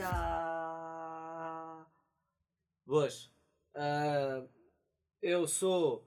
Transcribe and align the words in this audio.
Está. 0.00 1.86
Boas. 2.86 3.30
Uh, 3.74 4.48
eu 5.20 5.46
sou 5.46 6.06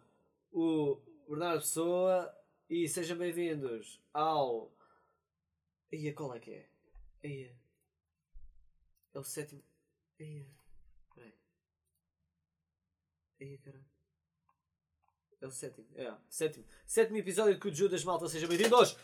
o 0.52 0.96
Bernardo 1.30 1.60
Pessoa 1.62 2.36
e 2.68 2.88
sejam 2.88 3.16
bem-vindos 3.16 4.02
ao. 4.12 4.76
Ia, 5.92 6.12
qual 6.12 6.34
é 6.34 6.40
que 6.40 6.52
é? 6.52 6.70
Ia. 7.24 7.56
É 9.14 9.20
o 9.20 9.24
sétimo. 9.24 9.64
Ia. 10.20 10.48
Peraí. 11.14 11.34
Ia, 13.42 13.58
caralho. 13.60 13.86
É 15.40 15.46
o 15.46 15.52
sétimo. 15.52 15.86
É, 15.94 16.12
sétimo. 16.30 16.66
Sétimo 16.88 17.18
episódio 17.18 17.54
de 17.54 17.60
Cujo 17.60 17.76
Judas 17.76 18.04
Malta. 18.04 18.28
Sejam 18.28 18.50
bem-vindos! 18.50 18.98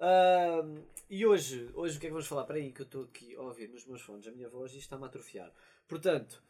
Uh, 0.00 0.82
e 1.10 1.26
hoje, 1.26 1.68
hoje 1.74 1.98
o 1.98 2.00
que 2.00 2.06
é 2.06 2.08
que 2.08 2.14
vamos 2.14 2.26
falar? 2.26 2.42
Espera 2.42 2.58
aí 2.58 2.72
que 2.72 2.80
eu 2.80 2.86
estou 2.86 3.04
aqui 3.04 3.36
a 3.36 3.42
ouvir 3.42 3.68
nos 3.68 3.84
meus 3.84 4.00
fones 4.00 4.26
a 4.26 4.30
minha 4.30 4.48
voz 4.48 4.72
e 4.72 4.78
está-me 4.78 5.04
a 5.04 5.06
atrofiar. 5.06 5.52
Portanto, 5.86 6.42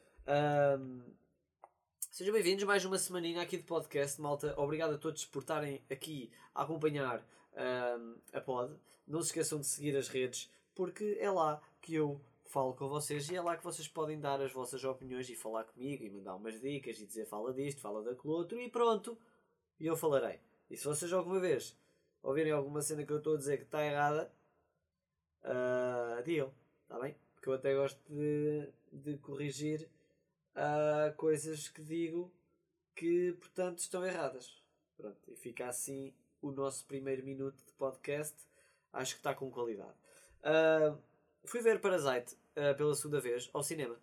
um, 0.78 1.02
sejam 2.12 2.32
bem-vindos 2.32 2.62
mais 2.62 2.84
uma 2.84 2.96
semaninha 2.96 3.42
aqui 3.42 3.56
de 3.56 3.64
podcast, 3.64 4.20
malta. 4.20 4.54
Obrigado 4.56 4.94
a 4.94 4.98
todos 4.98 5.24
por 5.24 5.40
estarem 5.40 5.82
aqui 5.90 6.30
a 6.54 6.62
acompanhar 6.62 7.26
um, 7.98 8.14
a 8.32 8.40
pod. 8.40 8.72
Não 9.04 9.20
se 9.20 9.30
esqueçam 9.30 9.58
de 9.58 9.66
seguir 9.66 9.96
as 9.96 10.06
redes, 10.06 10.48
porque 10.72 11.18
é 11.18 11.28
lá 11.28 11.60
que 11.82 11.96
eu 11.96 12.20
falo 12.44 12.72
com 12.74 12.88
vocês 12.88 13.28
e 13.30 13.34
é 13.34 13.42
lá 13.42 13.56
que 13.56 13.64
vocês 13.64 13.88
podem 13.88 14.20
dar 14.20 14.40
as 14.40 14.52
vossas 14.52 14.84
opiniões 14.84 15.28
e 15.28 15.34
falar 15.34 15.64
comigo 15.64 16.04
e 16.04 16.10
mandar 16.10 16.36
umas 16.36 16.60
dicas 16.60 17.00
e 17.00 17.06
dizer 17.06 17.26
fala 17.26 17.52
disto, 17.52 17.80
fala 17.80 18.00
daquilo 18.00 18.32
outro 18.32 18.60
e 18.60 18.70
pronto. 18.70 19.18
E 19.80 19.86
eu 19.86 19.96
falarei. 19.96 20.38
E 20.70 20.76
se 20.76 20.84
vocês 20.84 21.12
alguma 21.12 21.40
vez 21.40 21.76
ouvirem 22.22 22.52
alguma 22.52 22.82
cena 22.82 23.04
que 23.04 23.12
eu 23.12 23.18
estou 23.18 23.34
a 23.34 23.38
dizer 23.38 23.58
que 23.58 23.64
está 23.64 23.84
errada, 23.84 24.32
uh, 25.44 26.22
digam, 26.22 26.52
está 26.82 26.98
bem? 26.98 27.16
Porque 27.34 27.48
eu 27.48 27.54
até 27.54 27.74
gosto 27.74 28.00
de, 28.08 28.68
de 28.92 29.16
corrigir 29.18 29.88
uh, 30.54 31.14
coisas 31.16 31.68
que 31.68 31.82
digo 31.82 32.32
que, 32.94 33.32
portanto, 33.40 33.78
estão 33.78 34.04
erradas. 34.04 34.62
Pronto, 34.96 35.18
e 35.30 35.34
fica 35.34 35.66
assim 35.66 36.14
o 36.42 36.50
nosso 36.50 36.84
primeiro 36.86 37.24
minuto 37.24 37.64
de 37.64 37.72
podcast. 37.72 38.36
Acho 38.92 39.14
que 39.14 39.20
está 39.20 39.34
com 39.34 39.50
qualidade. 39.50 39.94
Uh, 40.40 40.98
fui 41.44 41.62
ver 41.62 41.80
Parasite 41.80 42.34
uh, 42.56 42.76
pela 42.76 42.94
segunda 42.94 43.20
vez 43.20 43.48
ao 43.52 43.62
cinema. 43.62 43.98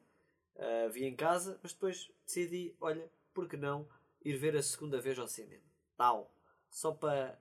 Uh, 0.55 0.89
vi 0.89 1.05
em 1.05 1.15
casa, 1.15 1.59
mas 1.61 1.73
depois 1.73 2.11
decidi, 2.25 2.75
olha, 2.81 3.07
por 3.33 3.47
que 3.47 3.57
não 3.57 3.87
ir 4.23 4.35
ver 4.37 4.55
a 4.55 4.63
segunda 4.63 4.99
vez 4.99 5.19
ao 5.19 5.27
cinema? 5.27 5.63
Tal. 5.95 6.31
Só 6.69 6.91
para. 6.91 7.39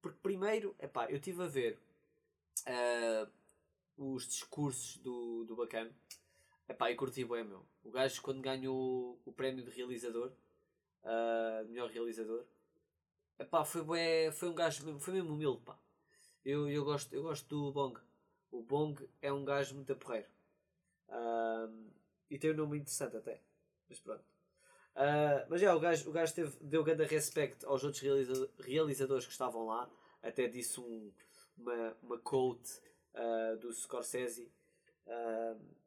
Porque 0.00 0.18
primeiro, 0.22 0.74
epá, 0.78 1.10
eu 1.10 1.16
estive 1.16 1.42
a 1.42 1.46
ver 1.46 1.78
os 3.96 4.26
discursos 4.26 4.96
do, 4.98 5.44
do 5.44 5.56
Bacana 5.56 5.92
Epá, 6.70 6.88
e 6.88 6.94
curti 6.94 7.24
bem, 7.24 7.42
meu. 7.42 7.66
O 7.82 7.90
gajo, 7.90 8.22
quando 8.22 8.40
ganhou 8.40 9.20
o 9.24 9.32
prémio 9.32 9.64
de 9.64 9.70
realizador, 9.72 10.30
uh, 11.02 11.68
melhor 11.68 11.90
realizador, 11.90 12.44
epá, 13.40 13.64
foi, 13.64 13.82
bué, 13.82 14.30
foi 14.30 14.48
um 14.48 14.54
gajo, 14.54 15.00
foi 15.00 15.14
mesmo 15.14 15.32
humilde, 15.34 15.60
pá. 15.62 15.76
Eu, 16.44 16.70
eu, 16.70 16.84
gosto, 16.84 17.12
eu 17.12 17.24
gosto 17.24 17.48
do 17.48 17.72
Bong. 17.72 17.98
O 18.52 18.62
Bong 18.62 19.04
é 19.20 19.32
um 19.32 19.44
gajo 19.44 19.74
muito 19.74 19.92
aporreiro. 19.92 20.28
Uh, 21.08 21.90
e 22.30 22.38
tem 22.38 22.52
um 22.52 22.56
nome 22.56 22.78
interessante 22.78 23.16
até. 23.16 23.40
Mas 23.88 23.98
pronto. 23.98 24.24
Uh, 24.96 25.46
mas 25.48 25.62
é, 25.62 25.72
o 25.72 25.80
gajo, 25.80 26.08
o 26.10 26.12
gajo 26.12 26.34
teve, 26.34 26.56
deu 26.60 26.82
grande 26.82 27.04
respeito 27.04 27.66
aos 27.66 27.82
outros 27.84 28.02
realiza 28.02 28.50
realizadores 28.58 29.26
que 29.26 29.32
estavam 29.32 29.66
lá. 29.66 29.88
Até 30.22 30.48
disse 30.48 30.80
um, 30.80 31.10
uma, 31.56 31.96
uma 32.02 32.18
quote 32.18 32.70
uh, 33.14 33.56
do 33.58 33.72
Scorsese. 33.72 34.50
Uh, 35.06 35.80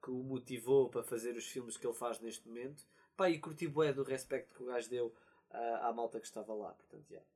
que 0.00 0.10
o 0.12 0.22
motivou 0.22 0.88
para 0.88 1.02
fazer 1.02 1.36
os 1.36 1.44
filmes 1.44 1.76
que 1.76 1.84
ele 1.84 1.94
faz 1.94 2.20
neste 2.20 2.46
momento. 2.46 2.84
Pá, 3.16 3.28
e 3.28 3.40
curti 3.40 3.66
bué 3.66 3.92
do 3.92 4.04
respeito 4.04 4.54
que 4.54 4.62
o 4.62 4.66
gajo 4.66 4.88
deu 4.88 5.12
à 5.50 5.92
malta 5.92 6.20
que 6.20 6.26
estava 6.26 6.54
lá. 6.54 6.70
Portanto, 6.70 7.10
yeah. 7.10 7.26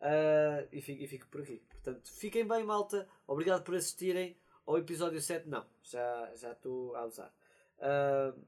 Uh, 0.00 0.68
e, 0.70 0.80
fico, 0.80 1.02
e 1.02 1.06
fico 1.06 1.26
por 1.28 1.40
aqui. 1.40 1.62
Portanto, 1.70 2.10
fiquem 2.12 2.46
bem, 2.46 2.64
malta. 2.64 3.08
Obrigado 3.26 3.62
por 3.62 3.74
assistirem 3.74 4.36
ao 4.66 4.78
episódio 4.78 5.20
7. 5.20 5.48
Não, 5.48 5.64
já 5.82 6.52
estou 6.52 6.94
a 6.94 7.06
usar. 7.06 7.34
Uh, 7.78 8.38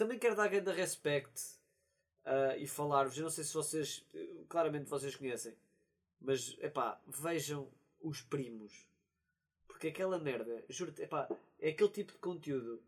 também 0.00 0.18
quero 0.18 0.34
dar 0.34 0.48
grande 0.48 0.72
respeito 0.72 1.42
uh, 2.24 2.56
e 2.56 2.66
falar-vos. 2.66 3.18
Eu 3.18 3.24
não 3.24 3.30
sei 3.30 3.44
se 3.44 3.52
vocês, 3.52 4.02
claramente 4.48 4.88
vocês 4.88 5.14
conhecem, 5.14 5.54
mas 6.18 6.56
epá, 6.58 6.98
vejam 7.06 7.70
os 8.00 8.22
primos. 8.22 8.88
Porque 9.66 9.88
aquela 9.88 10.18
merda, 10.18 10.64
juro-te, 10.70 11.02
epá, 11.02 11.28
é 11.58 11.68
aquele 11.68 11.90
tipo 11.90 12.12
de 12.12 12.18
conteúdo. 12.18 12.82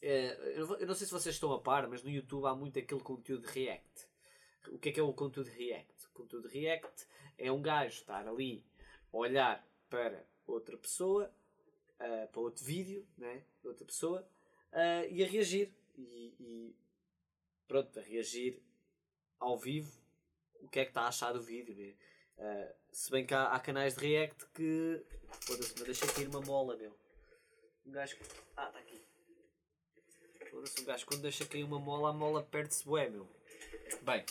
É, 0.00 0.56
eu, 0.56 0.86
não 0.86 0.94
sei 0.94 1.08
se 1.08 1.12
vocês 1.12 1.34
estão 1.34 1.52
a 1.52 1.60
par, 1.60 1.88
mas 1.88 2.04
no 2.04 2.10
YouTube 2.10 2.46
há 2.46 2.54
muito 2.54 2.78
aquele 2.78 3.00
conteúdo 3.00 3.44
React. 3.46 4.06
O 4.68 4.78
que 4.78 4.90
é 4.90 4.92
que 4.92 5.00
é 5.00 5.02
o 5.02 5.12
conteúdo 5.12 5.48
React? 5.48 6.06
O 6.06 6.10
conteúdo 6.10 6.46
React 6.46 7.08
é 7.38 7.50
um 7.50 7.60
gajo 7.60 8.02
estar 8.02 8.24
ali 8.28 8.64
a 9.12 9.16
olhar 9.16 9.66
para 9.90 10.24
outra 10.46 10.76
pessoa, 10.76 11.28
uh, 11.98 12.28
para 12.28 12.40
outro 12.40 12.64
vídeo, 12.64 13.04
né? 13.18 13.42
outra 13.64 13.84
pessoa, 13.84 14.24
uh, 14.72 15.10
e 15.10 15.24
a 15.24 15.26
reagir. 15.26 15.74
E, 15.96 16.34
e, 16.38 16.76
pronto, 17.66 17.98
a 17.98 18.02
reagir 18.02 18.62
ao 19.38 19.58
vivo 19.58 19.90
o 20.60 20.68
que 20.68 20.80
é 20.80 20.84
que 20.84 20.90
está 20.90 21.02
a 21.02 21.08
achar 21.08 21.32
do 21.32 21.42
vídeo. 21.42 21.96
Uh, 22.36 22.74
se 22.92 23.10
bem 23.10 23.24
que 23.24 23.34
há, 23.34 23.44
há 23.44 23.60
canais 23.60 23.96
de 23.96 24.06
React 24.06 24.46
que. 24.54 25.02
Foda-se, 25.40 25.74
mas 25.76 25.84
deixa 25.84 26.12
cair 26.12 26.28
uma 26.28 26.40
mola, 26.40 26.76
meu. 26.76 26.96
Um 27.86 27.92
gajo. 27.92 28.16
Ah, 28.56 28.66
está 28.66 28.78
aqui. 28.78 29.02
Foda-se, 30.50 30.80
um 30.80 30.84
gajo 30.84 31.06
quando 31.06 31.22
deixa 31.22 31.46
cair 31.46 31.64
uma 31.64 31.78
mola, 31.78 32.10
a 32.10 32.12
mola 32.12 32.42
perde-se 32.42 32.84
bué, 32.84 33.08
meu. 33.08 33.28
Bem, 34.02 34.24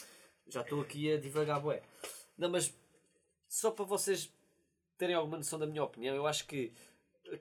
já 0.48 0.62
estou 0.62 0.82
aqui 0.82 1.12
a 1.12 1.18
divagar 1.18 1.60
bué. 1.60 1.82
Não, 2.38 2.50
mas 2.50 2.74
só 3.48 3.72
para 3.72 3.86
vocês 3.86 4.32
terem 4.98 5.16
alguma 5.16 5.38
noção 5.38 5.58
da 5.58 5.66
minha 5.66 5.84
opinião, 5.84 6.16
eu 6.16 6.28
acho 6.28 6.46
que 6.46 6.74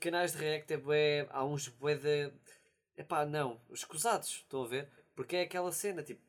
canais 0.00 0.32
de 0.32 0.38
React 0.38 0.72
é 0.72 0.76
bué, 0.76 1.28
há 1.30 1.44
uns 1.44 1.68
bué 1.68 1.94
de... 1.96 2.32
Epá, 2.96 3.26
não, 3.26 3.60
escusados, 3.72 4.28
estão 4.28 4.62
a 4.62 4.68
ver? 4.68 4.88
Porque 5.14 5.36
é 5.36 5.42
aquela 5.42 5.72
cena, 5.72 6.02
tipo, 6.02 6.22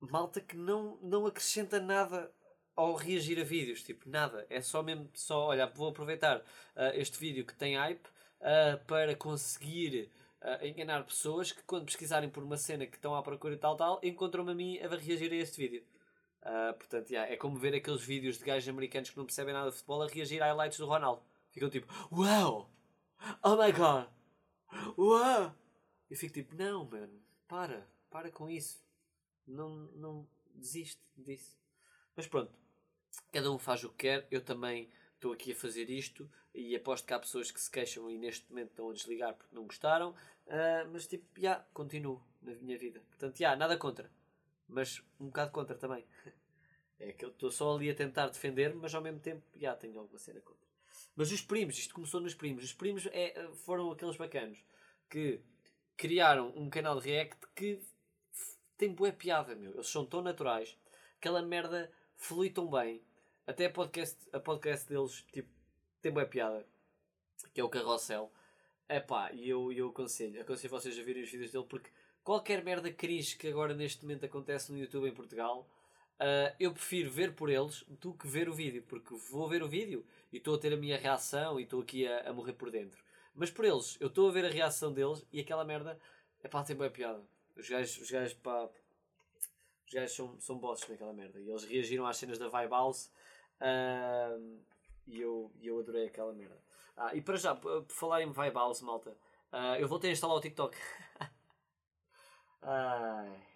malta 0.00 0.40
que 0.40 0.56
não, 0.56 0.98
não 1.02 1.26
acrescenta 1.26 1.78
nada 1.80 2.32
ao 2.74 2.94
reagir 2.94 3.40
a 3.40 3.44
vídeos, 3.44 3.82
tipo, 3.82 4.08
nada. 4.08 4.46
É 4.48 4.60
só 4.60 4.82
mesmo, 4.82 5.08
só, 5.14 5.46
olha, 5.46 5.66
vou 5.66 5.88
aproveitar 5.88 6.38
uh, 6.38 6.92
este 6.94 7.18
vídeo 7.18 7.44
que 7.44 7.54
tem 7.54 7.76
hype 7.76 8.06
uh, 8.06 8.84
para 8.86 9.14
conseguir 9.14 10.10
uh, 10.42 10.64
enganar 10.64 11.04
pessoas 11.04 11.52
que 11.52 11.62
quando 11.62 11.86
pesquisarem 11.86 12.28
por 12.28 12.42
uma 12.42 12.56
cena 12.56 12.86
que 12.86 12.96
estão 12.96 13.14
à 13.14 13.22
procura 13.22 13.54
e 13.54 13.58
tal, 13.58 13.76
tal, 13.76 14.00
encontram-me 14.02 14.52
a 14.52 14.54
mim 14.54 14.78
a 14.78 14.88
reagir 14.88 15.32
a 15.32 15.36
este 15.36 15.58
vídeo. 15.58 15.84
Portanto, 16.78 17.10
yeah, 17.10 17.32
é 17.32 17.36
como 17.36 17.58
ver 17.58 17.74
aqueles 17.74 18.02
vídeos 18.02 18.38
de 18.38 18.44
gajos 18.44 18.68
americanos 18.68 19.10
que 19.10 19.16
não 19.16 19.24
percebem 19.24 19.52
nada 19.52 19.68
de 19.68 19.74
futebol 19.74 20.02
a 20.02 20.06
reagir 20.06 20.40
a 20.40 20.46
highlights 20.46 20.78
do 20.78 20.86
Ronaldo. 20.86 21.20
Ficam 21.50 21.68
tipo, 21.68 21.92
wow! 22.08 22.70
Oh 23.42 23.56
my 23.56 23.72
god! 23.72 24.06
Uau! 24.96 25.52
Eu 26.10 26.16
fico 26.16 26.34
tipo, 26.34 26.54
não, 26.54 26.84
mano, 26.84 27.20
para, 27.48 27.86
para 28.10 28.30
com 28.30 28.48
isso. 28.48 28.84
Não, 29.46 29.70
não 29.94 30.28
desiste 30.54 31.02
disso. 31.16 31.58
Mas 32.14 32.26
pronto, 32.26 32.52
cada 33.32 33.50
um 33.50 33.58
faz 33.58 33.84
o 33.84 33.90
que 33.90 34.08
quer. 34.08 34.26
Eu 34.30 34.40
também 34.40 34.90
estou 35.14 35.32
aqui 35.32 35.52
a 35.52 35.56
fazer 35.56 35.90
isto 35.90 36.30
e 36.54 36.74
aposto 36.74 37.06
que 37.06 37.12
há 37.12 37.18
pessoas 37.18 37.50
que 37.50 37.60
se 37.60 37.70
queixam 37.70 38.10
e 38.10 38.18
neste 38.18 38.48
momento 38.48 38.70
estão 38.70 38.90
a 38.90 38.92
desligar 38.92 39.34
porque 39.34 39.54
não 39.54 39.64
gostaram, 39.64 40.10
uh, 40.10 40.88
mas 40.92 41.06
tipo, 41.06 41.24
já, 41.36 41.40
yeah, 41.40 41.66
continuo 41.72 42.22
na 42.40 42.54
minha 42.54 42.78
vida. 42.78 43.00
Portanto, 43.08 43.36
já, 43.36 43.48
yeah, 43.48 43.58
nada 43.58 43.76
contra, 43.76 44.10
mas 44.68 45.02
um 45.20 45.26
bocado 45.26 45.50
contra 45.50 45.76
também. 45.76 46.04
É 46.98 47.12
que 47.12 47.26
eu 47.26 47.28
estou 47.28 47.50
só 47.50 47.76
ali 47.76 47.90
a 47.90 47.94
tentar 47.94 48.26
defender, 48.28 48.74
mas 48.74 48.94
ao 48.94 49.02
mesmo 49.02 49.20
tempo, 49.20 49.42
já 49.52 49.60
yeah, 49.60 49.78
tenho 49.78 49.98
alguma 49.98 50.18
cena 50.18 50.40
contra. 50.40 50.66
Mas 51.14 51.30
os 51.30 51.42
primos, 51.42 51.78
isto 51.78 51.92
começou 51.92 52.22
nos 52.22 52.34
primos. 52.34 52.64
Os 52.64 52.72
primos 52.72 53.06
é, 53.12 53.50
foram 53.66 53.90
aqueles 53.90 54.16
bacanos 54.16 54.64
que 55.10 55.38
criaram 55.96 56.52
um 56.56 56.68
canal 56.68 57.00
de 57.00 57.08
react 57.08 57.36
que 57.54 57.80
tem 58.76 58.92
boa 58.92 59.12
piada, 59.12 59.54
meu. 59.54 59.72
Eles 59.74 59.88
são 59.88 60.04
tão 60.04 60.22
naturais, 60.22 60.76
aquela 61.18 61.42
merda 61.42 61.90
flui 62.16 62.50
tão 62.50 62.68
bem. 62.68 63.02
Até 63.46 63.66
a 63.66 63.70
podcast, 63.70 64.16
a 64.32 64.40
podcast 64.40 64.88
deles, 64.88 65.24
tipo, 65.32 65.48
tem 66.02 66.12
boa 66.12 66.26
piada, 66.26 66.66
que 67.54 67.60
é 67.60 67.64
o 67.64 67.68
Carrossel. 67.68 68.30
É 68.88 69.00
pá, 69.00 69.32
e 69.32 69.48
eu, 69.48 69.72
eu 69.72 69.88
aconselho, 69.88 70.40
aconselho 70.40 70.70
vocês 70.70 70.98
a 70.98 71.02
verem 71.02 71.22
os 71.22 71.30
vídeos 71.30 71.50
dele 71.50 71.66
porque 71.68 71.90
qualquer 72.22 72.62
merda 72.62 72.92
crise 72.92 73.36
que 73.36 73.48
agora 73.48 73.74
neste 73.74 74.02
momento 74.02 74.26
acontece 74.26 74.70
no 74.70 74.78
YouTube 74.78 75.08
em 75.08 75.14
Portugal, 75.14 75.68
uh, 76.20 76.54
eu 76.58 76.72
prefiro 76.72 77.10
ver 77.10 77.34
por 77.34 77.50
eles 77.50 77.84
do 77.88 78.12
que 78.14 78.26
ver 78.26 78.48
o 78.48 78.54
vídeo, 78.54 78.84
porque 78.88 79.14
vou 79.30 79.48
ver 79.48 79.62
o 79.62 79.68
vídeo 79.68 80.04
e 80.32 80.38
estou 80.38 80.54
a 80.54 80.58
ter 80.58 80.72
a 80.72 80.76
minha 80.76 80.98
reação 80.98 81.58
e 81.58 81.64
estou 81.64 81.80
aqui 81.80 82.06
a, 82.06 82.30
a, 82.30 82.32
morrer 82.32 82.52
por 82.54 82.70
dentro. 82.70 83.00
Mas 83.36 83.50
por 83.50 83.64
eles, 83.66 83.98
eu 84.00 84.08
estou 84.08 84.28
a 84.28 84.32
ver 84.32 84.46
a 84.46 84.50
reação 84.50 84.92
deles 84.92 85.24
e 85.30 85.40
aquela 85.40 85.64
merda, 85.64 85.98
é 86.42 86.48
pá, 86.48 86.64
tem 86.64 86.74
boa 86.74 86.90
piada. 86.90 87.22
Os 87.54 87.68
gajos, 87.68 87.98
os 87.98 88.10
gajos 88.10 88.34
pá, 88.34 88.68
os 89.86 89.92
gajos 89.92 90.16
são, 90.16 90.40
são 90.40 90.58
bosses 90.58 90.88
naquela 90.88 91.12
merda 91.12 91.38
e 91.38 91.48
eles 91.48 91.64
reagiram 91.64 92.06
às 92.06 92.16
cenas 92.16 92.38
da 92.38 92.48
Vibe 92.48 92.70
House. 92.70 93.12
Uh, 93.60 94.58
e 95.06 95.20
eu, 95.20 95.52
eu 95.62 95.78
adorei 95.78 96.06
aquela 96.06 96.32
merda. 96.32 96.58
Ah, 96.96 97.14
e 97.14 97.20
para 97.20 97.36
já, 97.36 97.54
por 97.54 97.86
falar 97.90 98.22
em 98.22 98.32
Vibe 98.32 98.54
House, 98.54 98.80
malta, 98.80 99.10
uh, 99.52 99.76
eu 99.78 99.86
voltei 99.86 100.10
a 100.10 100.12
instalar 100.14 100.36
o 100.36 100.40
TikTok. 100.40 100.76
Ai. 102.62 103.46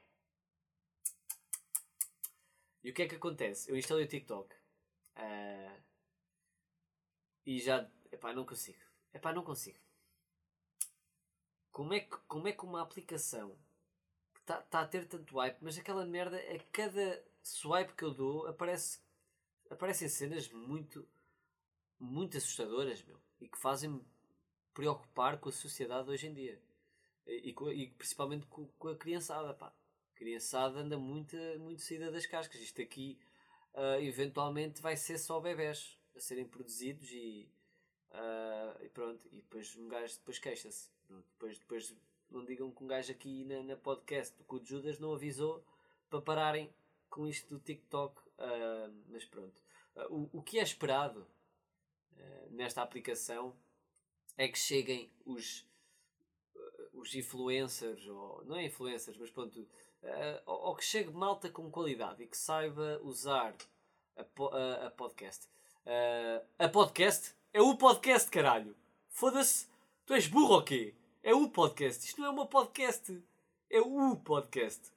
E 2.84 2.90
o 2.90 2.94
que 2.94 3.02
é 3.02 3.08
que 3.08 3.16
acontece? 3.16 3.70
Eu 3.70 3.76
instalei 3.76 4.04
o 4.04 4.08
TikTok. 4.08 4.54
Uh, 5.16 5.80
e 7.46 7.58
já. 7.60 7.88
Epá, 8.12 8.32
não 8.32 8.44
consigo. 8.44 8.89
Epá, 9.12 9.32
não 9.32 9.42
consigo. 9.42 9.78
Como 11.70 11.94
é 11.94 12.00
que, 12.00 12.16
como 12.28 12.48
é 12.48 12.52
que 12.52 12.64
uma 12.64 12.82
aplicação 12.82 13.56
que 14.34 14.40
está 14.40 14.60
tá 14.62 14.80
a 14.80 14.86
ter 14.86 15.06
tanto 15.06 15.36
hype, 15.38 15.58
mas 15.60 15.78
aquela 15.78 16.04
merda, 16.04 16.36
a 16.36 16.58
cada 16.72 17.24
swipe 17.42 17.94
que 17.94 18.04
eu 18.04 18.12
dou, 18.12 18.46
aparece, 18.46 19.00
aparecem 19.70 20.08
cenas 20.08 20.48
muito, 20.50 21.08
muito 21.98 22.36
assustadoras, 22.36 23.02
meu. 23.04 23.20
E 23.40 23.48
que 23.48 23.58
fazem-me 23.58 24.04
preocupar 24.74 25.38
com 25.38 25.48
a 25.48 25.52
sociedade 25.52 26.10
hoje 26.10 26.26
em 26.26 26.34
dia. 26.34 26.60
E, 27.26 27.50
e, 27.50 27.82
e 27.82 27.90
principalmente 27.90 28.46
com, 28.46 28.66
com, 28.78 28.88
a 28.88 28.96
criançada, 28.96 29.54
pá. 29.54 29.68
A 29.68 30.18
criançada 30.18 30.80
anda 30.80 30.98
muito, 30.98 31.36
muito 31.58 31.82
saída 31.82 32.10
das 32.10 32.26
cascas. 32.26 32.60
Isto 32.60 32.82
aqui, 32.82 33.18
uh, 33.74 34.00
eventualmente, 34.02 34.82
vai 34.82 34.96
ser 34.96 35.18
só 35.18 35.40
bebés 35.40 35.98
a 36.14 36.20
serem 36.20 36.46
produzidos 36.46 37.10
e, 37.10 37.48
uh, 38.12 38.84
e 38.84 38.88
pronto. 38.88 39.28
E 39.32 39.36
depois 39.36 39.76
um 39.76 39.88
gajo 39.88 40.14
depois 40.18 40.38
queixa-se. 40.38 40.90
Depois, 41.08 41.58
depois 41.58 41.96
não 42.30 42.44
digam 42.44 42.70
que 42.70 42.84
um 42.84 42.86
gajo 42.86 43.10
aqui 43.10 43.44
na, 43.44 43.62
na 43.62 43.76
podcast 43.76 44.36
do 44.36 44.44
Cu 44.44 44.60
de 44.60 44.68
Judas 44.68 44.98
não 44.98 45.12
avisou 45.12 45.64
para 46.08 46.20
pararem 46.20 46.72
com 47.08 47.26
isto 47.26 47.48
do 47.48 47.60
TikTok. 47.60 48.20
Uh, 48.38 48.92
mas 49.08 49.24
pronto. 49.24 49.62
o, 50.08 50.38
o 50.38 50.42
que 50.42 50.58
é 50.58 50.62
esperado 50.62 51.26
nesta 52.50 52.82
aplicação 52.82 53.54
é 54.36 54.48
que 54.48 54.58
cheguem 54.58 55.10
os, 55.24 55.66
os 56.92 57.14
influencers, 57.14 58.06
ou 58.06 58.44
não 58.44 58.56
é 58.56 58.64
influencers, 58.64 59.16
mas 59.16 59.30
pronto, 59.30 59.60
uh, 59.60 59.68
ou, 60.46 60.74
que 60.74 60.84
chegue 60.84 61.10
malta 61.10 61.50
com 61.50 61.70
qualidade 61.70 62.22
e 62.22 62.26
que 62.26 62.36
saiba 62.36 63.00
usar 63.02 63.54
a, 64.16 64.22
a, 64.22 64.86
a 64.86 64.90
podcast. 64.90 65.48
Uh, 65.86 66.46
a 66.58 66.68
podcast 66.68 67.34
é 67.52 67.60
o 67.60 67.76
podcast, 67.76 68.30
caralho. 68.30 68.76
Foda-se, 69.08 69.68
tu 70.06 70.14
és 70.14 70.26
burro 70.26 70.54
ou 70.54 70.64
quê? 70.64 70.94
É 71.22 71.34
o 71.34 71.48
podcast. 71.50 72.06
Isto 72.06 72.20
não 72.20 72.28
é 72.28 72.30
uma 72.30 72.46
podcast. 72.46 73.22
É 73.68 73.80
o 73.80 74.16
podcast. 74.16 74.92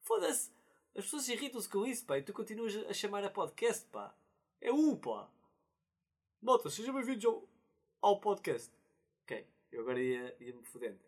Foda-se. 0.00 0.50
As 0.94 1.04
pessoas 1.04 1.28
irritam-se 1.28 1.68
com 1.68 1.86
isso, 1.86 2.04
pá. 2.06 2.18
E 2.18 2.22
tu 2.22 2.32
continuas 2.32 2.74
a 2.88 2.94
chamar 2.94 3.24
a 3.24 3.30
podcast, 3.30 3.84
pá. 3.86 4.14
É 4.60 4.72
o, 4.72 4.96
pá. 4.96 5.28
Malta, 6.40 6.70
sejam 6.70 6.94
bem-vindos 6.94 7.24
ao, 7.26 7.46
ao 8.00 8.20
podcast. 8.20 8.72
Ok, 9.22 9.46
eu 9.70 9.82
agora 9.82 10.00
ia-me 10.00 10.34
ia 10.40 10.62
fodendo. 10.64 10.98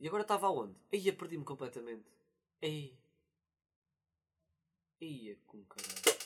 E 0.00 0.08
agora 0.08 0.22
estava 0.22 0.46
aonde? 0.46 0.74
Aí 0.92 1.12
perdi-me 1.12 1.44
completamente. 1.44 2.06
Ei. 2.60 2.98
Ia 5.00 5.36
com 5.46 5.62
caralho. 5.64 6.18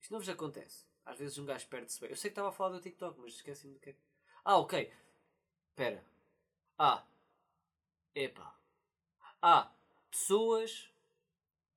Isto 0.00 0.12
não 0.12 0.18
vos 0.18 0.28
acontece. 0.28 0.91
Às 1.04 1.18
vezes 1.18 1.38
um 1.38 1.44
gajo 1.44 1.66
perde-se 1.68 2.00
bem. 2.00 2.10
Eu 2.10 2.16
sei 2.16 2.30
que 2.30 2.32
estava 2.32 2.48
a 2.48 2.52
falar 2.52 2.70
do 2.70 2.80
TikTok, 2.80 3.20
mas 3.20 3.34
esqueci-me 3.34 3.74
do 3.74 3.80
que 3.80 3.90
é. 3.90 3.96
Ah, 4.44 4.58
ok. 4.58 4.92
Espera. 5.70 6.04
Ah. 6.78 7.04
Epá. 8.14 8.56
Ah. 9.40 9.72
Pessoas 10.10 10.92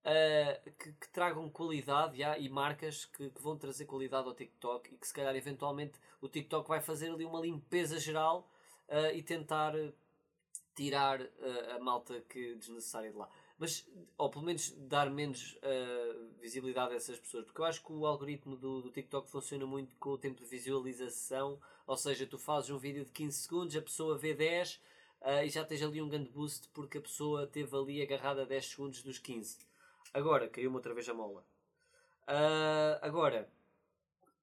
uh, 0.05 0.71
que, 0.71 0.91
que, 0.93 1.09
tragam 1.09 1.49
qualidade 1.49 2.21
e 2.21 2.49
marcas 2.49 3.05
que, 3.05 3.29
que, 3.29 3.41
vão 3.41 3.57
trazer 3.57 3.85
qualidade 3.85 4.27
ao 4.27 4.35
TikTok 4.35 4.93
e 4.93 4.97
que 4.97 5.07
se 5.07 5.13
calhar 5.13 5.35
eventualmente 5.35 5.99
o 6.21 6.27
TikTok 6.27 6.67
vai 6.67 6.81
fazer 6.81 7.11
ali 7.11 7.25
uma 7.25 7.39
limpeza 7.39 7.99
geral 7.99 8.49
uh, 8.89 9.15
e 9.15 9.23
tentar 9.23 9.73
tirar 10.75 11.21
uh, 11.21 11.75
a 11.75 11.79
malta 11.79 12.21
que 12.21 12.55
desnecessária 12.55 13.11
de 13.11 13.17
lá. 13.17 13.29
Mas, 13.57 13.87
ou 14.17 14.29
pelo 14.29 14.43
menos 14.43 14.71
dar 14.71 15.09
menos 15.09 15.57
uh, 15.57 16.29
visibilidade 16.39 16.93
a 16.93 16.97
essas 16.97 17.19
pessoas. 17.19 17.45
Porque 17.45 17.61
eu 17.61 17.65
acho 17.65 17.83
que 17.83 17.91
o 17.91 18.05
algoritmo 18.05 18.55
do, 18.55 18.81
do 18.81 18.91
TikTok 18.91 19.29
funciona 19.29 19.65
muito 19.65 19.95
com 19.95 20.09
o 20.09 20.17
tempo 20.17 20.41
de 20.41 20.45
visualização. 20.45 21.59
Ou 21.87 21.95
seja, 21.95 22.25
tu 22.27 22.37
fazes 22.37 22.69
um 22.69 22.77
vídeo 22.77 23.05
de 23.05 23.11
15 23.11 23.37
segundos, 23.37 23.75
a 23.75 23.81
pessoa 23.81 24.17
vê 24.17 24.33
10 24.33 24.75
uh, 24.75 24.79
eh, 25.21 25.45
e 25.45 25.49
já 25.49 25.63
tens 25.63 25.81
ali 25.81 26.01
um 26.01 26.09
grande 26.09 26.29
boost 26.29 26.67
porque 26.73 26.97
a 26.97 27.01
pessoa 27.01 27.47
teve 27.47 27.75
ali 27.75 28.01
agarrada 28.01 28.41
a 28.41 28.45
10 28.45 28.65
segundos 28.65 29.03
dos 29.03 29.19
15. 29.19 29.57
Agora, 30.13 30.49
caiu-me 30.49 30.75
outra 30.75 30.93
vez 30.93 31.07
a 31.07 31.13
mola. 31.13 31.45
Uh, 32.27 32.97
agora, 33.01 33.47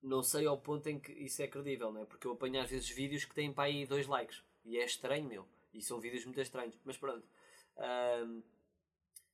não 0.03 0.23
sei 0.23 0.47
ao 0.47 0.57
ponto 0.57 0.87
em 0.89 0.99
que 0.99 1.13
isso 1.13 1.43
é 1.43 1.47
credível, 1.47 1.93
não 1.93 2.03
é? 2.03 2.05
Porque 2.05 2.27
eu 2.27 2.33
apanho 2.33 2.61
às 2.61 2.71
vezes 2.71 2.89
vídeos 2.89 3.25
que 3.25 3.35
têm 3.35 3.53
para 3.53 3.65
aí 3.65 3.87
2 3.87 4.07
likes. 4.07 4.43
E 4.65 4.79
é 4.79 4.85
estranho, 4.85 5.29
meu. 5.29 5.47
E 5.75 5.83
são 5.83 6.01
vídeos 6.01 6.25
muito 6.25 6.41
estranhos, 6.41 6.79
mas 6.85 6.97
pronto. 6.97 7.27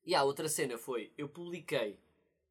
E 0.08 0.14
a 0.14 0.24
outra 0.24 0.48
cena 0.48 0.78
foi, 0.78 1.12
eu 1.18 1.28
publiquei, 1.28 2.00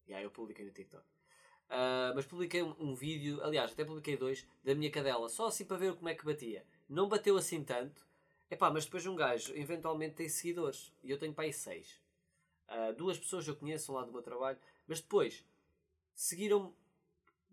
yeah, 0.08 0.24
eu 0.24 0.30
publiquei 0.30 0.64
no 0.64 0.70
TikTok, 0.70 1.04
uh, 1.04 2.14
mas 2.14 2.24
publiquei 2.24 2.62
um, 2.62 2.76
um, 2.80 2.94
vídeo, 2.94 3.44
aliás, 3.44 3.72
até 3.72 3.84
publiquei 3.84 4.16
dois, 4.16 4.46
da 4.64 4.76
minha 4.76 4.92
cadela, 4.92 5.28
só 5.28 5.48
assim 5.48 5.66
para 5.66 5.78
ver 5.78 5.96
como 5.96 6.08
é 6.08 6.14
que 6.14 6.24
batia. 6.24 6.64
Não 6.88 7.10
bateu 7.10 7.36
assim 7.36 7.64
tanto, 7.64 8.06
epá, 8.52 8.70
mas 8.70 8.86
depois 8.86 9.08
um 9.08 9.16
gajo 9.16 9.56
eventualmente 9.56 10.14
tem 10.14 10.30
seguidores, 10.30 10.94
e 11.04 11.10
eu 11.10 11.18
tenho 11.18 11.34
para 11.34 11.46
aí 11.46 11.52
seis. 11.52 12.00
Uh, 12.70 12.94
duas 12.94 13.18
pessoas 13.18 13.48
eu 13.48 13.56
conheço 13.56 13.92
lá 13.92 14.06
do 14.06 14.12
meu 14.12 14.22
trabalho, 14.22 14.60
mas 14.86 15.02
depois 15.02 15.44
seguiram 16.14 16.76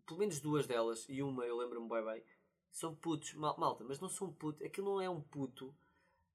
pelo 0.07 0.21
menos 0.21 0.39
duas 0.39 0.67
delas, 0.67 1.07
e 1.09 1.23
uma 1.23 1.47
eu 1.47 1.57
lembro-me 1.57 1.89
bem 1.89 2.05
bem, 2.05 2.23
são 2.71 2.95
putos, 2.95 3.33
mal, 3.33 3.59
malta, 3.59 3.83
mas 3.85 3.99
não 4.01 4.11
são 4.11 4.31
putos, 4.31 4.61
aquilo 4.67 4.97
não 4.97 5.01
é 5.01 5.09
um 5.09 5.23
puto 5.23 5.75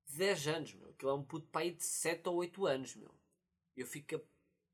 10 0.07 0.48
anos, 0.48 0.74
meu. 0.74 0.89
Aquilo 0.89 1.12
é 1.12 1.13
um 1.13 1.24
puto 1.24 1.45
pai 1.51 1.69
de 1.69 1.83
7 1.83 2.27
ou 2.30 2.38
8 2.38 2.66
anos, 2.66 2.95
meu. 2.95 3.19
Eu 3.75 3.86
fico, 3.86 4.21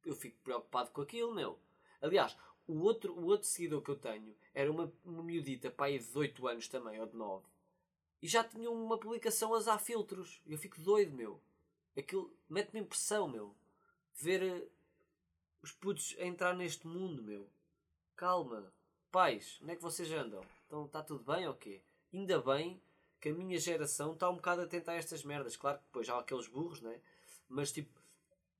eu 0.04 0.16
fico 0.16 0.38
preocupado 0.44 0.92
com 0.92 1.02
aquilo, 1.02 1.34
meu. 1.34 1.60
Aliás, 2.02 2.38
o 2.68 2.80
outro, 2.80 3.14
o 3.14 3.26
outro 3.26 3.48
seguidor 3.48 3.82
que 3.82 3.92
eu 3.92 3.96
tenho 3.96 4.36
era 4.54 4.72
uma, 4.72 4.92
uma 5.04 5.24
miudita 5.24 5.70
pai 5.70 6.00
de 6.00 6.18
8 6.18 6.48
anos 6.48 6.68
também, 6.68 7.00
ou 7.00 7.06
de 7.06 7.16
9. 7.16 7.46
E 8.22 8.28
já 8.28 8.44
tinha 8.44 8.72
uma 8.72 8.98
publicação 8.98 9.54
a 9.54 9.58
usar 9.58 9.78
filtros. 9.78 10.42
Eu 10.48 10.58
fico 10.58 10.82
doido, 10.82 11.14
meu. 11.14 11.40
Aquilo 11.96 12.36
mete-me 12.50 12.80
impressão, 12.80 13.28
meu. 13.28 13.56
Ver 14.16 14.42
uh, 14.42 14.72
os 15.62 15.72
putos 15.72 16.16
a 16.20 16.26
entrar 16.26 16.56
neste 16.56 16.88
mundo, 16.88 17.22
meu. 17.22 17.48
Calma. 18.16 18.74
Pais, 19.12 19.60
onde 19.62 19.74
é 19.74 19.76
que 19.76 19.82
vocês 19.82 20.12
andam? 20.12 20.44
Então 20.66 20.86
está 20.86 21.04
tudo 21.04 21.24
bem 21.24 21.48
ou 21.48 21.54
quê? 21.54 21.82
Ainda 22.14 22.42
bem 22.42 22.82
que 23.22 23.30
a 23.30 23.34
minha 23.34 23.58
geração 23.60 24.14
está 24.14 24.30
um 24.30 24.36
bocado 24.36 24.62
atenta 24.62 24.92
a 24.92 24.96
estas 24.96 25.24
merdas. 25.24 25.56
Claro 25.56 25.78
que 25.78 25.86
depois 25.86 26.10
há 26.10 26.20
aqueles 26.20 26.48
burros, 26.48 26.82
né? 26.82 27.00
Mas 27.48 27.72
tipo, 27.72 28.02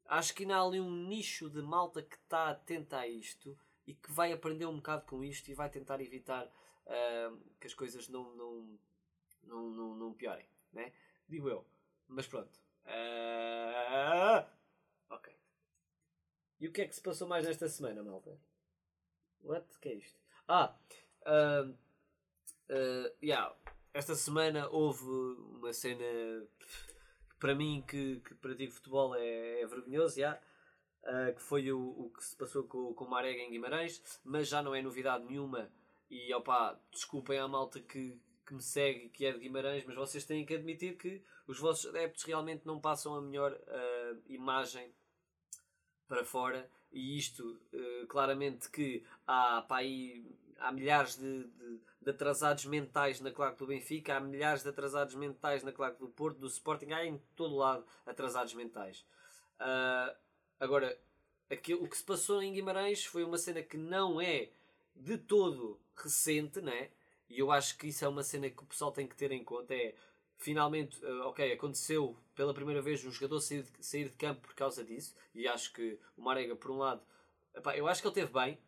acho 0.08 0.34
que 0.34 0.44
ainda 0.44 0.58
há 0.58 0.62
ali 0.62 0.80
um 0.80 1.08
nicho 1.08 1.50
de 1.50 1.62
malta 1.62 2.02
que 2.02 2.16
está 2.16 2.50
atenta 2.50 2.98
a 2.98 3.08
isto 3.08 3.58
e 3.88 3.94
que 3.94 4.12
vai 4.12 4.32
aprender 4.32 4.66
um 4.66 4.78
bocado 4.78 5.06
com 5.06 5.24
isto 5.24 5.50
e 5.50 5.54
vai 5.54 5.70
tentar 5.70 6.02
evitar 6.02 6.46
uh, 6.46 7.38
que 7.60 7.68
as 7.68 7.74
coisas 7.74 8.08
não, 8.10 8.36
não, 8.36 8.80
não, 9.44 9.70
não, 9.70 9.96
não 9.96 10.14
piorem, 10.14 10.48
né? 10.74 10.92
Digo 11.28 11.50
eu. 11.50 11.66
Mas 12.08 12.28
pronto. 12.28 12.60
Uh, 12.86 14.46
ok. 15.10 15.34
E 16.60 16.68
o 16.68 16.72
que 16.72 16.82
é 16.82 16.88
que 16.88 16.96
se 16.96 17.02
passou 17.02 17.28
mais 17.28 17.46
nesta 17.46 17.68
semana, 17.68 18.04
malta? 18.04 18.40
What? 19.44 19.68
O 19.76 19.80
que 19.80 19.90
é 19.90 19.94
isto? 19.96 20.20
Ah! 20.48 20.76
Uh, 21.22 21.72
uh, 22.70 23.16
yeah 23.22 23.56
esta 23.96 24.14
semana 24.14 24.68
houve 24.68 25.06
uma 25.06 25.72
cena 25.72 26.04
que 26.60 26.95
para 27.40 27.56
mim 27.56 27.84
que, 27.88 28.20
que 28.22 28.36
pratico 28.36 28.74
futebol 28.74 29.16
é, 29.16 29.62
é 29.62 29.68
vergonhoso, 29.68 30.20
já, 30.20 30.40
uh, 31.04 31.36
que 31.36 31.42
foi 31.42 31.72
o, 31.72 31.80
o 31.80 32.10
que 32.10 32.24
se 32.24 32.36
passou 32.36 32.64
com, 32.64 32.94
com 32.94 33.06
o 33.06 33.10
Marega 33.10 33.42
em 33.42 33.52
Guimarães, 33.52 34.02
mas 34.24 34.48
já 34.48 34.62
não 34.62 34.74
é 34.74 34.82
novidade 34.82 35.26
nenhuma. 35.26 35.70
E 36.10 36.34
opá, 36.34 36.80
desculpem 36.92 37.40
à 37.40 37.48
malta 37.48 37.80
que, 37.80 38.20
que 38.46 38.54
me 38.54 38.62
segue 38.62 39.10
que 39.10 39.26
é 39.26 39.32
de 39.32 39.40
Guimarães, 39.40 39.84
mas 39.86 39.96
vocês 39.96 40.26
têm 40.26 40.46
que 40.46 40.56
admitir 40.56 40.98
que 40.98 41.24
os 41.48 41.60
vossos 41.60 41.88
adeptos 41.88 42.24
realmente 42.24 42.66
não 42.66 42.80
passam 42.80 43.16
a 43.16 43.22
melhor 43.22 43.54
uh, 43.54 44.22
imagem 44.28 44.94
para 46.08 46.24
fora. 46.24 46.70
E 46.92 47.18
isto 47.18 47.60
uh, 47.74 48.08
claramente 48.08 48.70
que 48.70 49.04
há, 49.28 49.62
pá, 49.64 49.78
aí, 49.78 50.26
há 50.60 50.72
milhares 50.72 51.18
de, 51.18 51.44
de 51.44 51.80
de 52.06 52.12
atrasados 52.12 52.66
mentais 52.66 53.20
na 53.20 53.32
claque 53.32 53.58
do 53.58 53.66
Benfica, 53.66 54.16
há 54.16 54.20
milhares 54.20 54.62
de 54.62 54.70
atrasados 54.70 55.16
mentais 55.16 55.64
na 55.64 55.72
claque 55.72 56.00
do 56.00 56.08
Porto, 56.08 56.38
do 56.38 56.46
Sporting, 56.46 56.92
há 56.92 57.04
em 57.04 57.18
todo 57.36 57.56
lado 57.56 57.84
atrasados 58.06 58.54
mentais. 58.54 59.04
Uh, 59.60 60.16
agora, 60.60 60.96
aquilo, 61.50 61.84
o 61.84 61.90
que 61.90 61.98
se 61.98 62.04
passou 62.04 62.44
em 62.44 62.54
Guimarães 62.54 63.04
foi 63.04 63.24
uma 63.24 63.40
cena 63.40 63.64
que 63.64 63.76
não 63.76 64.22
é 64.22 64.52
de 64.96 65.18
todo 65.18 65.80
recente, 65.98 66.62
né? 66.62 66.92
E 67.28 67.40
eu 67.40 67.52
acho 67.52 67.76
que 67.76 67.88
isso 67.88 68.06
é 68.06 68.08
uma 68.08 68.22
cena 68.22 68.52
que 68.52 68.62
o 68.62 68.68
pessoal 68.68 68.92
tem 68.92 69.08
que 69.08 69.16
ter 69.16 69.32
em 69.32 69.44
conta. 69.44 69.74
É 69.74 69.96
finalmente, 70.38 71.04
uh, 71.04 71.24
ok, 71.24 71.54
aconteceu 71.54 72.16
pela 72.36 72.54
primeira 72.54 72.84
vez 72.84 73.04
um 73.04 73.12
jogador 73.12 73.42
sair 73.42 73.64
de, 73.64 73.84
sair 73.84 74.10
de 74.10 74.16
campo 74.16 74.42
por 74.42 74.54
causa 74.54 74.84
disso. 74.84 75.16
E 75.34 75.48
acho 75.48 75.74
que 75.74 75.98
o 76.16 76.22
Marega, 76.22 76.56
por 76.56 76.70
um 76.70 76.78
lado, 76.78 77.02
epá, 77.56 77.76
eu 77.76 77.88
acho 77.88 78.00
que 78.00 78.08
ele 78.08 78.14
teve 78.14 78.32
bem, 78.32 78.60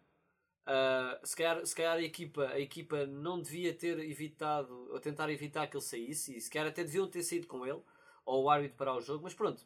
Uh, 0.68 1.26
se, 1.26 1.34
calhar, 1.34 1.66
se 1.66 1.74
calhar 1.74 1.96
a 1.96 2.02
equipa, 2.02 2.46
a 2.48 2.60
equipa 2.60 3.06
não 3.06 3.42
devia 3.42 3.74
ter 3.74 3.98
evitado, 4.00 4.92
ou 4.92 5.00
tentar 5.00 5.30
evitar 5.30 5.66
que 5.68 5.78
ele 5.78 5.84
saísse, 5.84 6.36
e 6.36 6.42
se 6.42 6.50
calhar 6.50 6.68
até 6.68 6.84
deviam 6.84 7.08
ter 7.08 7.24
saído 7.24 7.48
com 7.48 7.66
ele, 7.66 7.82
ou 8.26 8.44
o 8.44 8.50
árbitro 8.50 8.76
parar 8.76 8.98
o 8.98 9.02
jogo, 9.02 9.24
mas 9.24 9.34
pronto, 9.34 9.66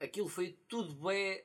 aquilo 0.00 0.28
foi 0.28 0.58
tudo 0.68 0.92
bem 0.94 1.44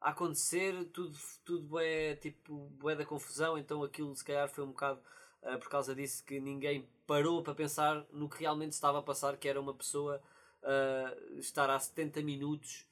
a 0.00 0.10
acontecer, 0.10 0.84
tudo, 0.92 1.18
tudo 1.44 1.76
bem, 1.76 2.14
tipo, 2.16 2.68
bué 2.78 2.94
da 2.94 3.04
confusão, 3.04 3.58
então 3.58 3.82
aquilo 3.82 4.14
se 4.14 4.24
calhar 4.24 4.48
foi 4.48 4.62
um 4.62 4.68
bocado 4.68 5.00
uh, 5.42 5.58
por 5.58 5.68
causa 5.68 5.92
disso 5.92 6.24
que 6.24 6.38
ninguém 6.38 6.88
parou 7.04 7.42
para 7.42 7.52
pensar 7.52 8.06
no 8.12 8.28
que 8.28 8.38
realmente 8.38 8.72
estava 8.72 9.00
a 9.00 9.02
passar, 9.02 9.36
que 9.36 9.48
era 9.48 9.60
uma 9.60 9.74
pessoa 9.74 10.22
uh, 10.62 11.38
estar 11.40 11.68
há 11.68 11.78
70 11.80 12.22
minutos 12.22 12.86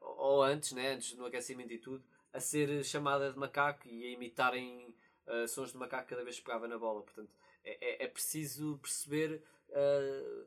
ou 0.00 0.40
antes, 0.40 0.70
né, 0.70 0.92
antes 0.92 1.16
no 1.16 1.26
aquecimento 1.26 1.72
e 1.72 1.78
tudo, 1.78 2.04
a 2.36 2.40
ser 2.40 2.84
chamada 2.84 3.32
de 3.32 3.38
macaco 3.38 3.88
e 3.88 4.04
a 4.06 4.10
imitarem 4.10 4.94
uh, 5.26 5.48
sons 5.48 5.72
de 5.72 5.78
macaco 5.78 6.08
cada 6.08 6.22
vez 6.22 6.36
que 6.36 6.44
pegava 6.44 6.68
na 6.68 6.76
bola. 6.76 7.02
Portanto, 7.02 7.30
é, 7.64 8.02
é, 8.02 8.04
é 8.04 8.08
preciso 8.08 8.78
perceber 8.82 9.42
uh, 9.70 10.46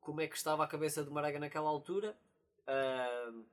como 0.00 0.20
é 0.20 0.28
que 0.28 0.36
estava 0.36 0.62
a 0.62 0.66
cabeça 0.66 1.02
do 1.02 1.10
Maraga 1.10 1.38
naquela 1.38 1.68
altura 1.68 2.14
uh, 2.68 3.44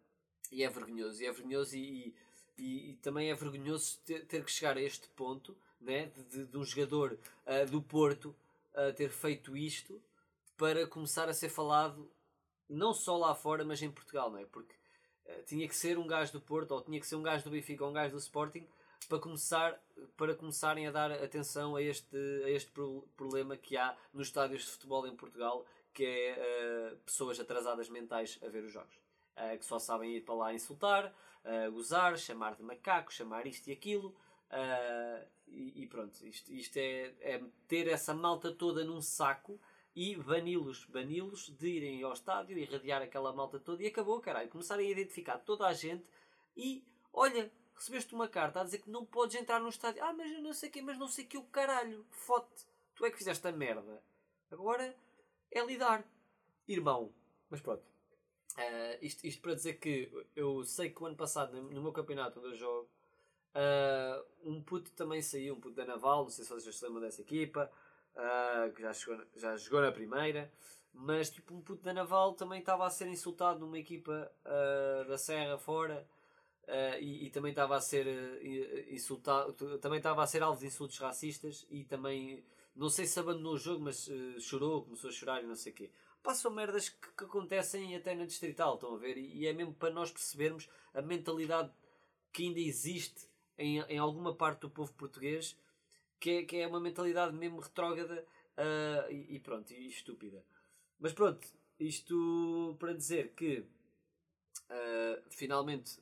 e 0.51 0.63
é 0.63 0.69
vergonhoso. 0.69 1.23
E 1.23 1.25
é 1.25 1.31
vergonhoso 1.31 1.77
e, 1.77 2.13
e, 2.57 2.91
e 2.91 2.95
também 2.97 3.31
é 3.31 3.33
vergonhoso 3.33 3.99
ter, 4.05 4.25
ter, 4.25 4.43
que 4.43 4.51
chegar 4.51 4.75
a 4.75 4.81
este 4.81 5.07
ponto 5.09 5.57
né, 5.79 6.07
de, 6.07 6.23
de, 6.23 6.45
de 6.45 6.57
um 6.57 6.65
jogador 6.65 7.17
do 7.71 7.81
Porto 7.81 8.35
ter 8.95 9.09
feito 9.09 9.57
isto 9.57 10.01
para 10.55 10.85
começar 10.87 11.27
a 11.27 11.33
ser 11.33 11.49
falado 11.49 12.09
não 12.69 12.93
só 12.93 13.17
lá 13.17 13.35
fora, 13.35 13.65
mas 13.65 13.81
em 13.81 13.91
Portugal, 13.91 14.29
não 14.29 14.37
é? 14.37 14.45
Porque 14.45 14.73
tinha 15.45 15.67
que 15.67 15.75
ser 15.75 15.97
um 15.97 16.07
gajo 16.07 16.31
do 16.33 16.41
Porto, 16.41 16.71
ou 16.71 16.81
tinha 16.81 16.99
que 16.99 17.07
ser 17.07 17.15
um 17.15 17.23
gajo 17.23 17.43
do 17.43 17.49
Benfica, 17.49 17.83
ou 17.83 17.89
um 17.89 17.93
gajo 17.93 18.13
do 18.13 18.19
Sporting, 18.19 18.67
para, 19.07 19.19
começar, 19.19 19.79
para 20.15 20.35
começarem 20.35 20.87
a 20.87 20.91
dar 20.91 21.11
atenção 21.11 21.75
a 21.75 21.81
este, 21.81 22.17
a 22.45 22.49
este 22.49 22.71
problema 23.15 23.57
que 23.57 23.77
há 23.77 23.95
nos 24.13 24.27
estádios 24.27 24.63
de 24.63 24.71
futebol 24.71 25.07
em 25.07 25.15
Portugal, 25.15 25.65
que 25.93 26.05
é 26.05 26.93
uh, 26.93 26.97
pessoas 26.97 27.39
atrasadas 27.39 27.89
mentais 27.89 28.39
a 28.41 28.47
ver 28.47 28.63
os 28.63 28.71
jogos. 28.71 28.95
Uh, 29.35 29.57
que 29.57 29.65
só 29.65 29.79
sabem 29.79 30.15
ir 30.15 30.21
para 30.21 30.35
lá 30.35 30.53
insultar, 30.53 31.13
gozar, 31.73 32.17
chamar 32.19 32.55
de 32.55 32.61
macaco, 32.61 33.11
chamar 33.11 33.47
isto 33.47 33.67
e 33.67 33.73
aquilo. 33.73 34.15
E, 35.47 35.83
e, 35.83 35.87
pronto, 35.87 36.13
isto, 36.23 36.51
isto 36.53 36.77
é, 36.77 37.13
é 37.19 37.41
ter 37.67 37.87
essa 37.87 38.13
malta 38.13 38.51
toda 38.51 38.83
num 38.83 39.01
saco 39.01 39.59
e 39.95 40.15
bani-los, 40.15 40.85
bani-los 40.85 41.49
de 41.57 41.67
irem 41.67 42.03
ao 42.03 42.13
estádio 42.13 42.57
e 42.57 42.61
irradiar 42.61 43.01
aquela 43.01 43.33
malta 43.33 43.59
toda 43.59 43.83
e 43.83 43.87
acabou, 43.87 44.19
caralho. 44.21 44.49
Começarem 44.49 44.87
a 44.87 44.91
identificar 44.91 45.37
toda 45.39 45.67
a 45.67 45.73
gente 45.73 46.05
e, 46.55 46.83
olha, 47.11 47.51
recebeste 47.75 48.13
uma 48.13 48.27
carta 48.27 48.61
a 48.61 48.63
dizer 48.63 48.79
que 48.79 48.89
não 48.89 49.05
podes 49.05 49.35
entrar 49.35 49.59
no 49.59 49.69
estádio. 49.69 50.03
Ah, 50.03 50.13
mas 50.13 50.31
eu 50.31 50.41
não 50.41 50.53
sei 50.53 50.69
quem, 50.69 50.81
mas 50.81 50.97
não 50.97 51.07
sei 51.07 51.25
que 51.25 51.37
o 51.37 51.43
caralho, 51.43 52.05
fote. 52.09 52.65
Tu 52.95 53.05
é 53.05 53.11
que 53.11 53.17
fizeste 53.17 53.45
a 53.47 53.51
merda. 53.51 54.01
Agora 54.49 54.95
é 55.49 55.65
lidar, 55.65 56.05
irmão. 56.67 57.13
Mas 57.49 57.59
pronto. 57.59 57.83
Uh, 58.53 58.97
isto, 59.01 59.25
isto 59.25 59.41
para 59.41 59.55
dizer 59.55 59.73
que 59.75 60.11
eu 60.35 60.63
sei 60.63 60.89
que 60.89 61.01
o 61.01 61.05
ano 61.05 61.15
passado, 61.15 61.61
no 61.61 61.81
meu 61.81 61.91
campeonato 61.91 62.39
onde 62.39 62.49
eu 62.49 62.55
jogo, 62.55 62.89
uh, 63.55 64.25
um 64.43 64.61
puto 64.61 64.91
também 64.91 65.21
saiu, 65.21 65.55
um 65.55 65.59
puto 65.59 65.75
da 65.75 65.85
Naval, 65.85 66.23
não 66.23 66.29
sei 66.29 66.43
se 66.43 66.51
vocês 66.51 66.77
se 66.77 66.85
lembram 66.85 67.01
dessa 67.01 67.21
equipa 67.21 67.71
uh, 68.15 68.71
que 68.73 68.81
já, 68.81 68.93
chegou, 68.93 69.25
já 69.35 69.55
jogou 69.57 69.81
na 69.81 69.91
primeira, 69.91 70.51
mas 70.93 71.29
tipo 71.29 71.53
um 71.53 71.61
puto 71.61 71.83
da 71.83 71.93
Naval 71.93 72.33
também 72.33 72.59
estava 72.59 72.85
a 72.85 72.89
ser 72.89 73.07
insultado 73.07 73.59
numa 73.59 73.79
equipa 73.79 74.31
uh, 74.45 75.07
da 75.07 75.17
Serra 75.17 75.57
fora 75.57 76.07
uh, 76.67 76.99
e, 76.99 77.27
e, 77.27 77.29
também 77.29 77.51
estava 77.51 77.75
a 77.75 77.81
ser 77.81 78.07
insultado, 78.89 79.53
também 79.79 79.97
estava 79.97 80.23
a 80.23 80.27
ser 80.27 80.43
alvo 80.43 80.59
de 80.59 80.67
insultos 80.67 80.97
racistas 80.97 81.65
e 81.69 81.83
também 81.83 82.43
não 82.75 82.89
sei 82.89 83.05
se 83.05 83.19
abandonou 83.19 83.53
o 83.53 83.57
jogo, 83.57 83.83
mas 83.83 84.09
chorou, 84.39 84.83
começou 84.83 85.09
a 85.09 85.13
chorar 85.13 85.43
e 85.43 85.47
não 85.47 85.55
sei 85.55 85.73
o 85.73 85.75
quê. 85.75 85.91
Passam 86.23 86.51
merdas 86.51 86.87
que, 86.87 87.07
que, 87.17 87.23
acontecem 87.23 87.95
até 87.95 88.13
na 88.15 88.25
distrital, 88.25 88.75
estão 88.75 88.93
a 88.93 88.97
ver? 88.97 89.17
E, 89.17 89.39
e, 89.39 89.47
é 89.47 89.53
mesmo 89.53 89.73
para 89.73 89.89
nós 89.89 90.11
percebermos 90.11 90.69
a 90.93 91.01
mentalidade 91.01 91.71
que 92.31 92.43
ainda 92.43 92.59
existe 92.59 93.27
em, 93.57 93.81
em 93.81 93.97
alguma 93.97 94.33
parte 94.33 94.61
do 94.61 94.69
povo 94.69 94.93
português 94.93 95.57
que 96.21 96.29
é, 96.29 96.43
que 96.43 96.57
é 96.57 96.67
uma 96.67 96.79
mentalidade 96.79 97.35
mesmo 97.35 97.59
retrógrada 97.59 98.23
uh, 98.55 99.11
e, 99.11 99.35
e, 99.35 99.39
pronto, 99.39 99.73
e 99.73 99.87
estúpida. 99.87 100.45
Mas 100.99 101.11
pronto, 101.11 101.45
isto 101.79 102.77
para 102.79 102.93
dizer 102.93 103.33
que 103.35 103.65
uh, 104.69 105.23
finalmente 105.31 105.99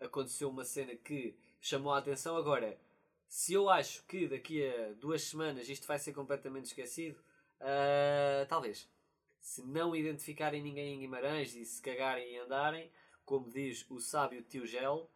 aconteceu 0.00 0.50
uma 0.50 0.64
cena 0.64 0.96
que 0.96 1.36
chamou 1.60 1.92
a 1.92 1.98
atenção. 1.98 2.36
Agora, 2.36 2.76
se 3.28 3.52
eu 3.52 3.70
acho 3.70 4.04
que 4.06 4.26
daqui 4.26 4.66
a 4.66 4.92
duas 4.94 5.22
semanas 5.22 5.68
isto 5.68 5.86
vai 5.86 6.00
ser 6.00 6.12
completamente 6.12 6.66
esquecido, 6.66 7.16
uh, 7.60 8.46
talvez. 8.48 8.88
Se 9.40 9.62
não 9.62 9.94
identificarem 9.94 10.60
ninguém 10.60 10.96
em 10.96 11.00
Guimarães 11.00 11.54
e 11.54 11.64
se 11.64 11.80
cagarem 11.80 12.34
e 12.34 12.38
andarem, 12.38 12.90
como 13.24 13.48
diz 13.48 13.86
o 13.88 14.00
sábio 14.00 14.42
tio 14.42 14.66
Gel, 14.66 15.08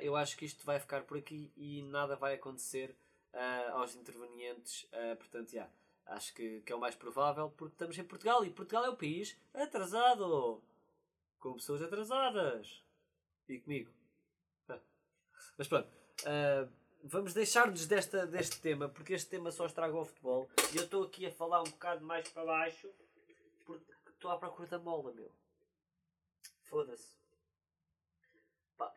eu 0.00 0.14
acho 0.14 0.36
que 0.36 0.44
isto 0.44 0.64
vai 0.64 0.78
ficar 0.78 1.02
por 1.02 1.18
aqui 1.18 1.50
e 1.56 1.82
nada 1.82 2.14
vai 2.14 2.34
acontecer 2.34 2.94
uh, 3.34 3.76
aos 3.76 3.94
intervenientes. 3.94 4.84
Uh, 4.84 5.16
portanto, 5.16 5.52
yeah, 5.52 5.72
acho 6.06 6.34
que, 6.34 6.60
que 6.60 6.72
é 6.72 6.76
o 6.76 6.80
mais 6.80 6.94
provável 6.94 7.50
porque 7.50 7.74
estamos 7.74 7.98
em 7.98 8.04
Portugal 8.04 8.44
e 8.44 8.50
Portugal 8.50 8.84
é 8.84 8.88
o 8.88 8.96
país 8.96 9.36
atrasado. 9.54 10.62
Com 11.38 11.54
pessoas 11.54 11.82
atrasadas. 11.82 12.82
E 13.48 13.58
comigo. 13.60 13.92
Mas 15.56 15.68
pronto. 15.68 15.88
Uh, 16.22 16.70
vamos 17.04 17.32
deixar-nos 17.32 17.86
deste 17.86 18.60
tema 18.60 18.88
porque 18.88 19.14
este 19.14 19.30
tema 19.30 19.50
só 19.50 19.66
estraga 19.66 19.96
o 19.96 20.04
futebol. 20.04 20.50
E 20.72 20.76
eu 20.76 20.84
estou 20.84 21.04
aqui 21.04 21.26
a 21.26 21.32
falar 21.32 21.60
um 21.60 21.70
bocado 21.70 22.04
mais 22.04 22.28
para 22.28 22.44
baixo 22.44 22.88
porque 23.64 23.92
estou 24.10 24.30
à 24.30 24.38
procura 24.38 24.68
da 24.68 24.78
mola, 24.78 25.12
meu. 25.12 25.30
Foda-se. 26.62 27.16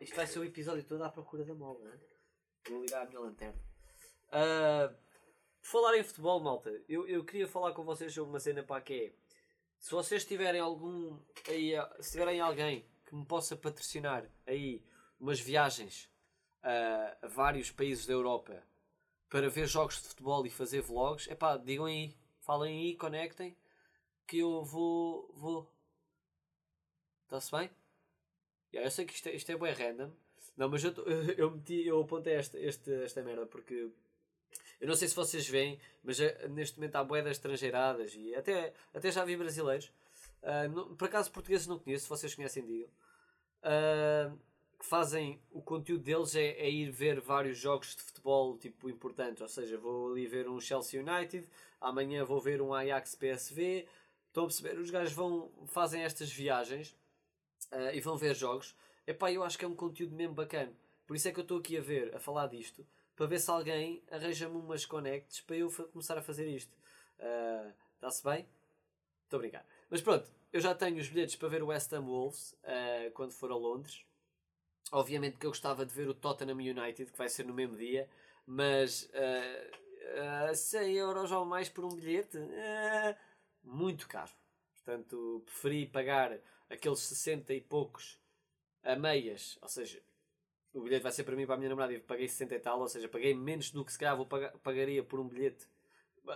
Isto 0.00 0.16
vai 0.16 0.26
ser 0.26 0.38
o 0.38 0.44
episódio 0.44 0.84
todo 0.84 1.02
à 1.02 1.10
procura 1.10 1.44
da 1.44 1.54
mola. 1.54 1.84
Né? 1.84 2.00
Vou 2.68 2.82
ligar 2.82 3.02
a 3.02 3.06
minha 3.06 3.20
lanterna. 3.20 3.71
Uh, 4.32 4.94
falar 5.60 5.98
em 5.98 6.02
futebol, 6.02 6.40
malta, 6.40 6.70
eu, 6.88 7.06
eu 7.06 7.22
queria 7.22 7.46
falar 7.46 7.72
com 7.72 7.84
vocês 7.84 8.12
sobre 8.14 8.30
uma 8.30 8.40
cena 8.40 8.62
para 8.62 8.80
que 8.80 8.94
é. 8.94 9.12
Se 9.78 9.90
vocês 9.90 10.24
tiverem 10.24 10.60
algum. 10.60 11.18
Aí, 11.48 11.72
se 12.00 12.12
tiverem 12.12 12.40
alguém 12.40 12.86
que 13.04 13.14
me 13.14 13.26
possa 13.26 13.56
patrocinar 13.56 14.24
aí 14.46 14.82
umas 15.20 15.38
viagens 15.38 16.08
uh, 16.62 17.26
a 17.26 17.28
vários 17.28 17.70
países 17.70 18.06
da 18.06 18.12
Europa 18.12 18.62
para 19.28 19.48
ver 19.50 19.66
jogos 19.66 20.00
de 20.00 20.08
futebol 20.08 20.46
e 20.46 20.50
fazer 20.50 20.80
vlogs, 20.80 21.28
é 21.28 21.34
pá, 21.34 21.56
digam 21.56 21.86
aí, 21.86 22.16
falem 22.40 22.78
aí, 22.78 22.96
conectem, 22.96 23.56
que 24.26 24.38
eu 24.38 24.64
vou. 24.64 25.30
vou. 25.34 25.70
Está-se 27.24 27.50
bem? 27.50 27.70
Yeah, 28.72 28.86
eu 28.86 28.90
sei 28.90 29.04
que 29.04 29.14
isto 29.14 29.28
é, 29.28 29.34
isto 29.34 29.50
é 29.50 29.56
bem 29.56 29.72
random. 29.72 30.10
Não, 30.56 30.68
mas 30.68 30.84
eu, 30.84 30.92
eu, 31.36 31.50
meti, 31.50 31.86
eu 31.86 32.00
apontei 32.00 32.34
esta, 32.34 32.58
esta, 32.58 32.92
esta 32.92 33.22
merda 33.22 33.46
porque 33.46 33.90
eu 34.82 34.88
não 34.88 34.96
sei 34.96 35.06
se 35.06 35.14
vocês 35.14 35.48
veem, 35.48 35.78
mas 36.02 36.18
eh, 36.18 36.48
neste 36.48 36.76
momento 36.76 36.96
há 36.96 37.04
boedas 37.04 37.36
estrangeiradas 37.36 38.16
e 38.16 38.34
até, 38.34 38.74
até 38.92 39.12
já 39.12 39.24
vi 39.24 39.36
brasileiros. 39.36 39.92
Uh, 40.42 40.68
não, 40.74 40.96
por 40.96 41.06
acaso 41.06 41.30
portugueses 41.30 41.68
não 41.68 41.78
conheço, 41.78 42.02
se 42.02 42.08
vocês 42.08 42.34
conhecem, 42.34 42.66
digam. 42.66 42.88
Uh, 43.62 44.36
fazem 44.80 45.40
o 45.52 45.62
conteúdo 45.62 46.02
deles 46.02 46.34
é, 46.34 46.48
é, 46.58 46.68
ir 46.68 46.90
ver 46.90 47.20
vários 47.20 47.58
jogos 47.58 47.94
de 47.94 48.02
futebol 48.02 48.58
tipo 48.58 48.90
importantes, 48.90 49.40
ou 49.40 49.46
seja, 49.46 49.78
vou 49.78 50.10
ali 50.10 50.26
ver 50.26 50.48
um 50.48 50.58
Chelsea 50.58 51.00
United, 51.00 51.46
amanhã 51.80 52.24
vou 52.24 52.40
ver 52.40 52.60
um 52.60 52.74
Ajax 52.74 53.14
PSV. 53.14 53.86
Estão 54.26 54.42
a 54.42 54.46
perceber? 54.48 54.80
Os 54.80 54.90
gajos 54.90 55.12
vão, 55.12 55.48
fazem 55.68 56.02
estas 56.02 56.32
viagens 56.32 56.90
uh, 57.70 57.94
e 57.94 58.00
vão 58.00 58.16
ver 58.16 58.34
jogos. 58.34 58.74
Epá, 59.06 59.30
eu 59.30 59.44
acho 59.44 59.56
que 59.56 59.64
é 59.64 59.68
um 59.68 59.76
conteúdo 59.76 60.12
mesmo 60.12 60.34
bacana. 60.34 60.72
Por 61.06 61.14
isso 61.14 61.28
é 61.28 61.30
que 61.30 61.38
eu 61.38 61.42
estou 61.42 61.58
aqui 61.60 61.78
a 61.78 61.80
ver, 61.80 62.12
a 62.16 62.18
falar 62.18 62.48
disto 62.48 62.84
para 63.16 63.26
ver 63.26 63.40
se 63.40 63.50
alguém 63.50 64.02
arranja-me 64.10 64.56
umas 64.56 64.84
connects 64.84 65.40
para 65.40 65.56
eu 65.56 65.70
começar 65.92 66.16
a 66.16 66.22
fazer 66.22 66.48
isto. 66.48 66.76
Está-se 67.96 68.26
uh, 68.26 68.30
bem? 68.30 68.38
Muito 68.42 69.36
obrigado. 69.36 69.66
Mas 69.90 70.00
pronto, 70.00 70.30
eu 70.52 70.60
já 70.60 70.74
tenho 70.74 70.98
os 70.98 71.08
bilhetes 71.08 71.36
para 71.36 71.48
ver 71.48 71.62
o 71.62 71.68
West 71.68 71.92
Ham 71.92 72.02
Wolves 72.02 72.52
uh, 72.64 73.10
quando 73.14 73.32
for 73.32 73.50
a 73.50 73.56
Londres. 73.56 74.04
Obviamente 74.90 75.38
que 75.38 75.46
eu 75.46 75.50
gostava 75.50 75.86
de 75.86 75.94
ver 75.94 76.08
o 76.08 76.14
Tottenham 76.14 76.58
United, 76.58 77.10
que 77.10 77.16
vai 77.16 77.28
ser 77.28 77.46
no 77.46 77.54
mesmo 77.54 77.76
dia, 77.76 78.08
mas 78.46 79.04
uh, 79.14 80.50
uh, 80.50 80.54
100 80.54 80.94
euros 80.94 81.32
ou 81.32 81.46
mais 81.46 81.68
por 81.68 81.84
um 81.84 81.94
bilhete, 81.94 82.36
uh, 82.36 83.16
muito 83.64 84.06
caro. 84.08 84.30
Portanto, 84.74 85.42
preferi 85.46 85.86
pagar 85.86 86.38
aqueles 86.68 86.98
60 86.98 87.54
e 87.54 87.60
poucos 87.60 88.20
a 88.82 88.96
meias, 88.96 89.58
ou 89.62 89.68
seja, 89.68 90.02
o 90.74 90.80
bilhete 90.80 91.02
vai 91.02 91.12
ser 91.12 91.24
para 91.24 91.36
mim 91.36 91.44
para 91.44 91.54
a 91.54 91.58
minha 91.58 91.68
namorada 91.68 91.92
e 91.92 91.98
paguei 91.98 92.28
60 92.28 92.54
e 92.54 92.58
tal, 92.58 92.80
ou 92.80 92.88
seja, 92.88 93.08
paguei 93.08 93.34
menos 93.34 93.70
do 93.70 93.84
que 93.84 93.92
se 93.92 93.98
calhar 93.98 94.16
vou 94.16 94.26
pagar, 94.26 94.52
pagaria 94.58 95.02
por 95.02 95.20
um 95.20 95.28
bilhete. 95.28 95.66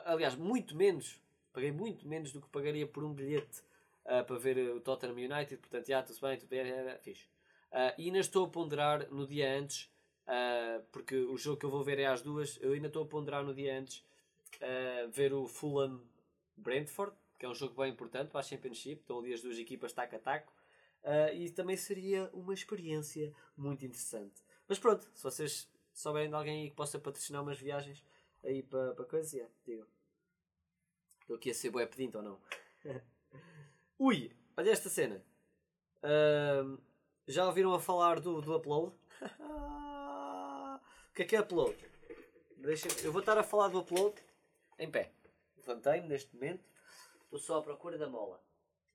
Aliás, 0.04 0.34
muito 0.34 0.76
menos, 0.76 1.20
paguei 1.52 1.72
muito 1.72 2.06
menos 2.06 2.32
do 2.32 2.40
que 2.40 2.48
pagaria 2.48 2.86
por 2.86 3.04
um 3.04 3.12
bilhete 3.12 3.62
uh, 4.04 4.24
para 4.24 4.38
ver 4.38 4.58
o 4.74 4.80
Tottenham 4.80 5.14
United, 5.14 5.56
portanto, 5.56 5.86
já, 5.86 6.02
tudo 6.02 6.20
bem, 6.20 6.36
tudo 6.36 6.48
bem, 6.48 6.60
é, 6.60 6.98
fixe. 6.98 7.24
Uh, 7.72 7.92
e 7.98 8.06
ainda 8.06 8.18
estou 8.18 8.46
a 8.46 8.48
ponderar 8.48 9.10
no 9.10 9.26
dia 9.26 9.58
antes, 9.58 9.90
uh, 10.26 10.82
porque 10.92 11.16
o 11.16 11.36
jogo 11.36 11.58
que 11.58 11.66
eu 11.66 11.70
vou 11.70 11.82
ver 11.82 11.98
é 11.98 12.06
às 12.06 12.22
duas, 12.22 12.58
eu 12.60 12.72
ainda 12.72 12.88
estou 12.88 13.04
a 13.04 13.06
ponderar 13.06 13.44
no 13.44 13.54
dia 13.54 13.78
antes 13.78 14.04
ver 15.12 15.34
o 15.34 15.46
Fulham 15.46 16.00
Brentford, 16.56 17.14
que 17.38 17.44
é 17.44 17.48
um 17.48 17.54
jogo 17.54 17.80
bem 17.80 17.92
importante 17.92 18.30
para 18.30 18.40
a 18.40 18.42
Championship. 18.42 19.02
Estão 19.02 19.18
ali 19.18 19.34
as 19.34 19.42
duas 19.42 19.58
equipas 19.58 19.92
taco 19.92 20.16
a 20.16 20.18
taco. 20.18 20.52
Uh, 21.02 21.34
e 21.34 21.50
também 21.50 21.76
seria 21.76 22.28
uma 22.32 22.52
experiência 22.52 23.32
muito 23.56 23.84
interessante. 23.84 24.42
Mas 24.68 24.78
pronto, 24.78 25.08
se 25.14 25.22
vocês 25.22 25.68
souberem 25.92 26.28
de 26.28 26.34
alguém 26.34 26.62
aí 26.62 26.70
que 26.70 26.76
possa 26.76 26.98
patrocinar 26.98 27.42
umas 27.42 27.58
viagens 27.58 28.04
aí 28.44 28.62
para, 28.62 28.94
para 28.94 29.04
coisas, 29.04 29.32
yeah, 29.32 29.52
digam. 29.64 29.86
Estou 31.20 31.36
aqui 31.36 31.50
a 31.50 31.54
ser 31.54 31.70
bué 31.70 31.86
pedinte 31.86 32.16
ou 32.16 32.22
não? 32.22 32.40
Ui, 33.98 34.30
olha 34.56 34.70
esta 34.70 34.88
cena. 34.88 35.24
Uh, 35.98 36.78
já 37.26 37.46
ouviram 37.46 37.74
a 37.74 37.80
falar 37.80 38.20
do, 38.20 38.40
do 38.40 38.54
upload? 38.54 38.94
o 39.40 41.14
que 41.14 41.22
é 41.22 41.24
que 41.24 41.36
é 41.36 41.40
upload? 41.40 41.76
Deixa, 42.58 42.88
eu 43.04 43.10
vou 43.10 43.20
estar 43.20 43.38
a 43.38 43.42
falar 43.42 43.68
do 43.68 43.78
upload 43.78 44.14
em 44.78 44.90
pé. 44.90 45.12
Levantei-me 45.56 46.08
neste 46.08 46.34
momento. 46.34 46.64
Estou 47.24 47.38
só 47.38 47.58
à 47.58 47.62
procura 47.62 47.98
da 47.98 48.08
mola. 48.08 48.40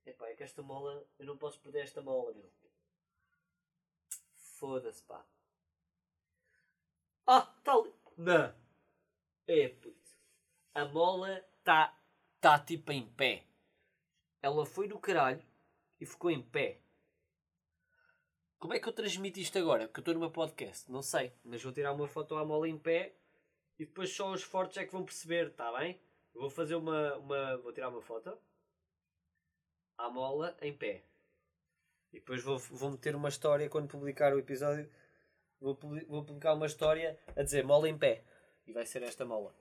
Epá, 0.06 0.28
é 0.30 0.36
que 0.36 0.44
esta 0.44 0.62
mola, 0.62 1.06
eu 1.20 1.26
não 1.26 1.38
posso 1.38 1.60
perder 1.60 1.84
esta 1.84 2.02
mola, 2.02 2.34
meu. 2.34 2.52
Foda-se, 4.36 5.04
pá. 5.04 5.26
Ah. 7.28 7.42
Tá 7.64 7.74
não. 8.18 8.54
É, 9.48 9.70
puto. 9.70 10.12
A 10.74 10.86
mola 10.86 11.46
está 11.58 11.98
tá 12.40 12.60
tipo 12.60 12.92
em 12.92 13.08
pé. 13.14 13.46
Ela 14.42 14.66
foi 14.66 14.88
no 14.88 15.00
caralho 15.00 15.44
e 16.00 16.06
ficou 16.06 16.32
em 16.32 16.42
pé. 16.42 16.82
Como 18.58 18.74
é 18.74 18.80
que 18.80 18.88
eu 18.88 18.94
transmito 18.94 19.40
isto 19.40 19.58
agora? 19.58 19.88
Porque 19.88 20.00
eu 20.00 20.02
estou 20.02 20.20
meu 20.20 20.32
podcast. 20.32 20.92
Não 20.92 21.02
sei. 21.02 21.34
Mas 21.44 21.64
vou 21.64 21.74
tirar 21.74 21.94
uma 21.94 22.08
foto 22.08 22.36
à 22.36 22.46
mola 22.46 22.68
em 22.68 22.78
pé 22.78 23.16
e 23.80 23.86
depois 23.86 24.16
só 24.16 24.32
os 24.32 24.44
fortes 24.44 24.78
é 24.78 24.86
que 24.86 24.92
vão 24.92 25.04
perceber, 25.04 25.48
está 25.48 25.72
bem? 25.78 26.00
vou 26.34 26.50
fazer 26.50 26.76
uma, 26.76 27.16
uma. 27.18 27.58
Vou 27.58 27.74
tirar 27.74 27.90
uma 27.90 28.02
foto 28.02 28.38
à 30.02 30.10
mola 30.10 30.58
em 30.62 30.74
pé. 30.74 31.04
E 32.12 32.20
depois 32.20 32.42
vou, 32.44 32.58
vou 32.58 32.92
meter 32.92 33.16
uma 33.16 33.30
história 33.30 33.70
quando 33.70 33.88
publicar 33.88 34.34
o 34.34 34.40
episódio. 34.40 34.90
Vou, 35.60 35.78
vou 36.08 36.26
publicar 36.26 36.54
uma 36.54 36.66
história 36.66 37.18
a 37.36 37.44
dizer 37.44 37.64
mola 37.64 37.88
em 37.88 37.98
pé. 37.98 38.24
E 38.68 38.74
vai 38.74 38.86
ser 38.86 39.04
esta 39.04 39.26
mola. 39.26 39.56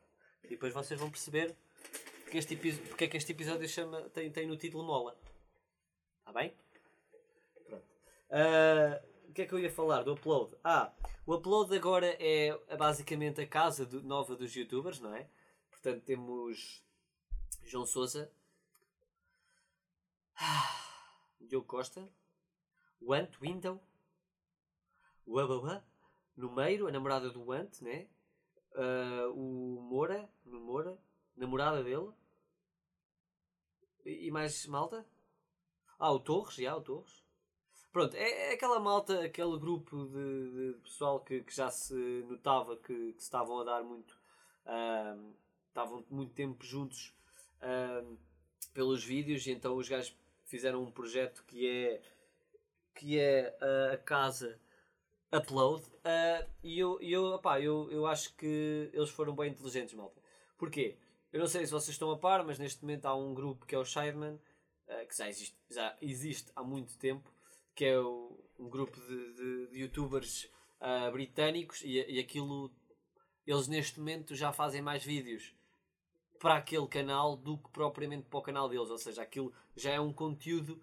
E 0.45 0.49
depois 0.49 0.73
vocês 0.73 0.99
vão 0.99 1.11
perceber 1.11 1.55
porque, 2.25 2.39
este 2.39 2.57
porque 2.57 3.05
é 3.05 3.09
que 3.09 3.17
este 3.17 3.33
episódio 3.33 3.69
chama, 3.69 4.03
tem, 4.11 4.31
tem 4.31 4.47
no 4.47 4.57
título 4.57 4.85
mola. 4.85 5.17
Está 6.21 6.33
bem? 6.33 6.55
Pronto. 7.67 7.85
Uh, 8.31 9.11
o 9.29 9.33
que 9.33 9.43
é 9.43 9.47
que 9.47 9.53
eu 9.53 9.59
ia 9.59 9.71
falar 9.71 10.03
do 10.03 10.13
upload? 10.13 10.57
Ah, 10.65 10.93
o 11.27 11.35
upload 11.35 11.75
agora 11.77 12.17
é 12.19 12.57
basicamente 12.77 13.41
a 13.41 13.47
casa 13.47 13.85
do, 13.85 14.03
nova 14.03 14.35
dos 14.35 14.55
youtubers, 14.55 15.01
não 15.01 15.15
é? 15.15 15.29
Portanto, 15.71 16.03
temos 16.03 16.83
João 17.65 17.87
Souza, 17.87 18.31
Diogo 21.41 21.67
Costa, 21.67 22.09
o 23.01 23.13
Ant 23.13 23.31
Window, 23.41 23.81
o 25.27 25.39
Ababa, 25.39 25.85
Numeiro, 26.37 26.87
a 26.87 26.93
namorada 26.93 27.31
do 27.31 27.53
Ant, 27.53 27.83
né? 27.83 28.09
Uh, 28.73 29.33
o 29.35 29.83
Moura, 29.83 30.31
no 30.45 30.61
Moura, 30.61 30.99
namorada 31.37 31.83
dele. 31.83 32.11
E, 34.05 34.31
mais 34.31 34.67
malta? 34.67 35.07
Ah, 35.99 36.13
o 36.13 36.19
Torres, 36.19 36.55
já, 36.55 36.75
o 36.75 36.81
Torres. 36.81 37.23
Pronto, 37.93 38.15
é, 38.15 38.51
é 38.51 38.55
aquela 38.55 38.81
malta, 38.81 39.25
aquele 39.25 39.59
grupo 39.59 40.07
de, 40.07 40.73
de 40.75 40.81
pessoal 40.81 41.21
que, 41.21 41.43
que, 41.43 41.55
já 41.55 41.71
se 41.71 41.95
notava 42.29 42.77
que, 42.77 43.13
que 43.13 43.23
estavam 43.23 43.59
a 43.61 43.65
dar 43.65 43.83
muito. 43.83 44.19
Uh, 44.65 45.35
estavam 45.69 46.05
muito 46.09 46.33
tempo 46.33 46.65
juntos 46.65 47.15
uh, 47.59 48.19
pelos 48.73 49.05
vídeos 49.05 49.47
e 49.47 49.51
então 49.51 49.77
os 49.77 49.89
gajos 49.89 50.17
fizeram 50.51 50.83
um 50.83 50.91
projeto 50.91 51.45
que 51.47 51.67
é 51.67 52.03
que 52.95 53.19
é 53.19 53.57
uh, 53.63 53.95
a 53.95 53.97
casa 53.97 54.61
Upload 55.33 55.83
uh, 55.85 56.51
e 56.63 56.79
eu, 56.79 57.01
eu, 57.01 57.25
opá, 57.27 57.61
eu, 57.61 57.89
eu 57.91 58.05
acho 58.05 58.35
que 58.35 58.91
eles 58.93 59.11
foram 59.11 59.35
bem 59.35 59.51
inteligentes, 59.51 59.95
malta. 59.95 60.21
Porquê? 60.59 60.99
Eu 61.33 61.39
não 61.39 61.47
sei 61.47 61.65
se 61.65 61.73
vocês 61.73 61.95
estão 61.95 62.11
a 62.11 62.19
par, 62.19 62.45
mas 62.45 62.59
neste 62.59 62.83
momento 62.83 63.07
há 63.07 63.15
um 63.15 63.33
grupo 63.33 63.65
que 63.65 63.75
é 63.75 63.79
o 63.79 63.85
Shireman, 63.85 64.35
uh, 64.35 65.07
que 65.07 65.17
já 65.17 65.29
existe, 65.29 65.57
já 65.71 65.97
existe 66.03 66.51
há 66.57 66.65
muito 66.65 66.99
tempo, 66.99 67.33
que 67.75 67.85
é 67.85 67.99
o, 67.99 68.37
um 68.59 68.69
grupo 68.69 69.01
de, 69.01 69.33
de, 69.35 69.67
de 69.69 69.79
youtubers 69.79 70.51
uh, 70.81 71.11
britânicos 71.13 71.83
e, 71.83 72.05
e 72.09 72.19
aquilo 72.19 72.71
eles 73.47 73.69
neste 73.69 73.99
momento 73.99 74.35
já 74.35 74.53
fazem 74.53 74.83
mais 74.83 75.03
vídeos 75.03 75.55
para 76.41 76.57
aquele 76.57 76.89
canal 76.89 77.37
do 77.37 77.59
que 77.59 77.69
propriamente 77.69 78.27
para 78.27 78.39
o 78.39 78.43
canal 78.43 78.69
deles. 78.69 78.91
Ou 78.91 78.99
seja, 78.99 79.23
aquilo 79.23 79.53
já 79.77 79.93
é 79.93 80.01
um 80.01 80.13
conteúdo 80.13 80.83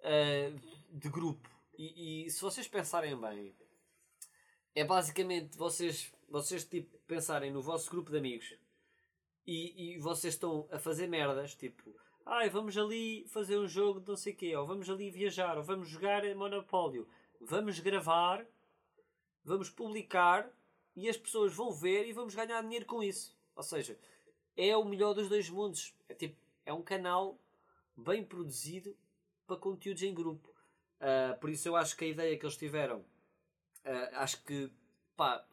uh, 0.00 0.60
de 0.92 1.08
grupo. 1.08 1.48
E, 1.76 2.26
e, 2.26 2.30
se 2.30 2.40
vocês 2.40 2.68
pensarem 2.68 3.18
bem, 3.18 3.54
é 4.74 4.84
basicamente 4.84 5.56
vocês, 5.56 6.12
vocês 6.28 6.64
tipo, 6.64 6.98
pensarem 7.06 7.50
no 7.50 7.62
vosso 7.62 7.90
grupo 7.90 8.10
de 8.10 8.18
amigos 8.18 8.54
e, 9.46 9.94
e 9.94 9.98
vocês 9.98 10.34
estão 10.34 10.68
a 10.70 10.78
fazer 10.78 11.06
merdas, 11.06 11.54
tipo, 11.54 11.94
ai, 12.26 12.50
vamos 12.50 12.76
ali 12.76 13.26
fazer 13.28 13.56
um 13.56 13.66
jogo 13.66 14.00
de 14.00 14.08
não 14.08 14.16
sei 14.16 14.34
o 14.34 14.36
quê, 14.36 14.54
ou 14.56 14.66
vamos 14.66 14.90
ali 14.90 15.10
viajar, 15.10 15.56
ou 15.56 15.62
vamos 15.62 15.88
jogar 15.88 16.22
Monopólio, 16.34 17.08
vamos 17.40 17.80
gravar, 17.80 18.44
vamos 19.42 19.70
publicar 19.70 20.50
e 20.94 21.08
as 21.08 21.16
pessoas 21.16 21.54
vão 21.54 21.72
ver 21.72 22.06
e 22.06 22.12
vamos 22.12 22.34
ganhar 22.34 22.60
dinheiro 22.60 22.84
com 22.84 23.02
isso. 23.02 23.38
Ou 23.54 23.62
seja, 23.62 23.98
é 24.58 24.76
o 24.76 24.84
melhor 24.84 25.14
dos 25.14 25.28
dois 25.28 25.48
mundos. 25.48 25.94
É, 26.08 26.14
tipo, 26.14 26.36
é 26.66 26.72
um 26.72 26.82
canal 26.82 27.38
bem 27.96 28.24
produzido 28.24 28.94
para 29.46 29.56
conteúdos 29.56 30.02
em 30.02 30.12
grupo. 30.12 30.48
Uh, 31.00 31.38
por 31.38 31.48
isso 31.48 31.68
eu 31.68 31.76
acho 31.76 31.96
que 31.96 32.04
a 32.04 32.08
ideia 32.08 32.36
que 32.36 32.44
eles 32.44 32.56
tiveram, 32.56 32.98
uh, 32.98 34.14
acho 34.14 34.42
que, 34.42 34.70
pá, 35.16 35.46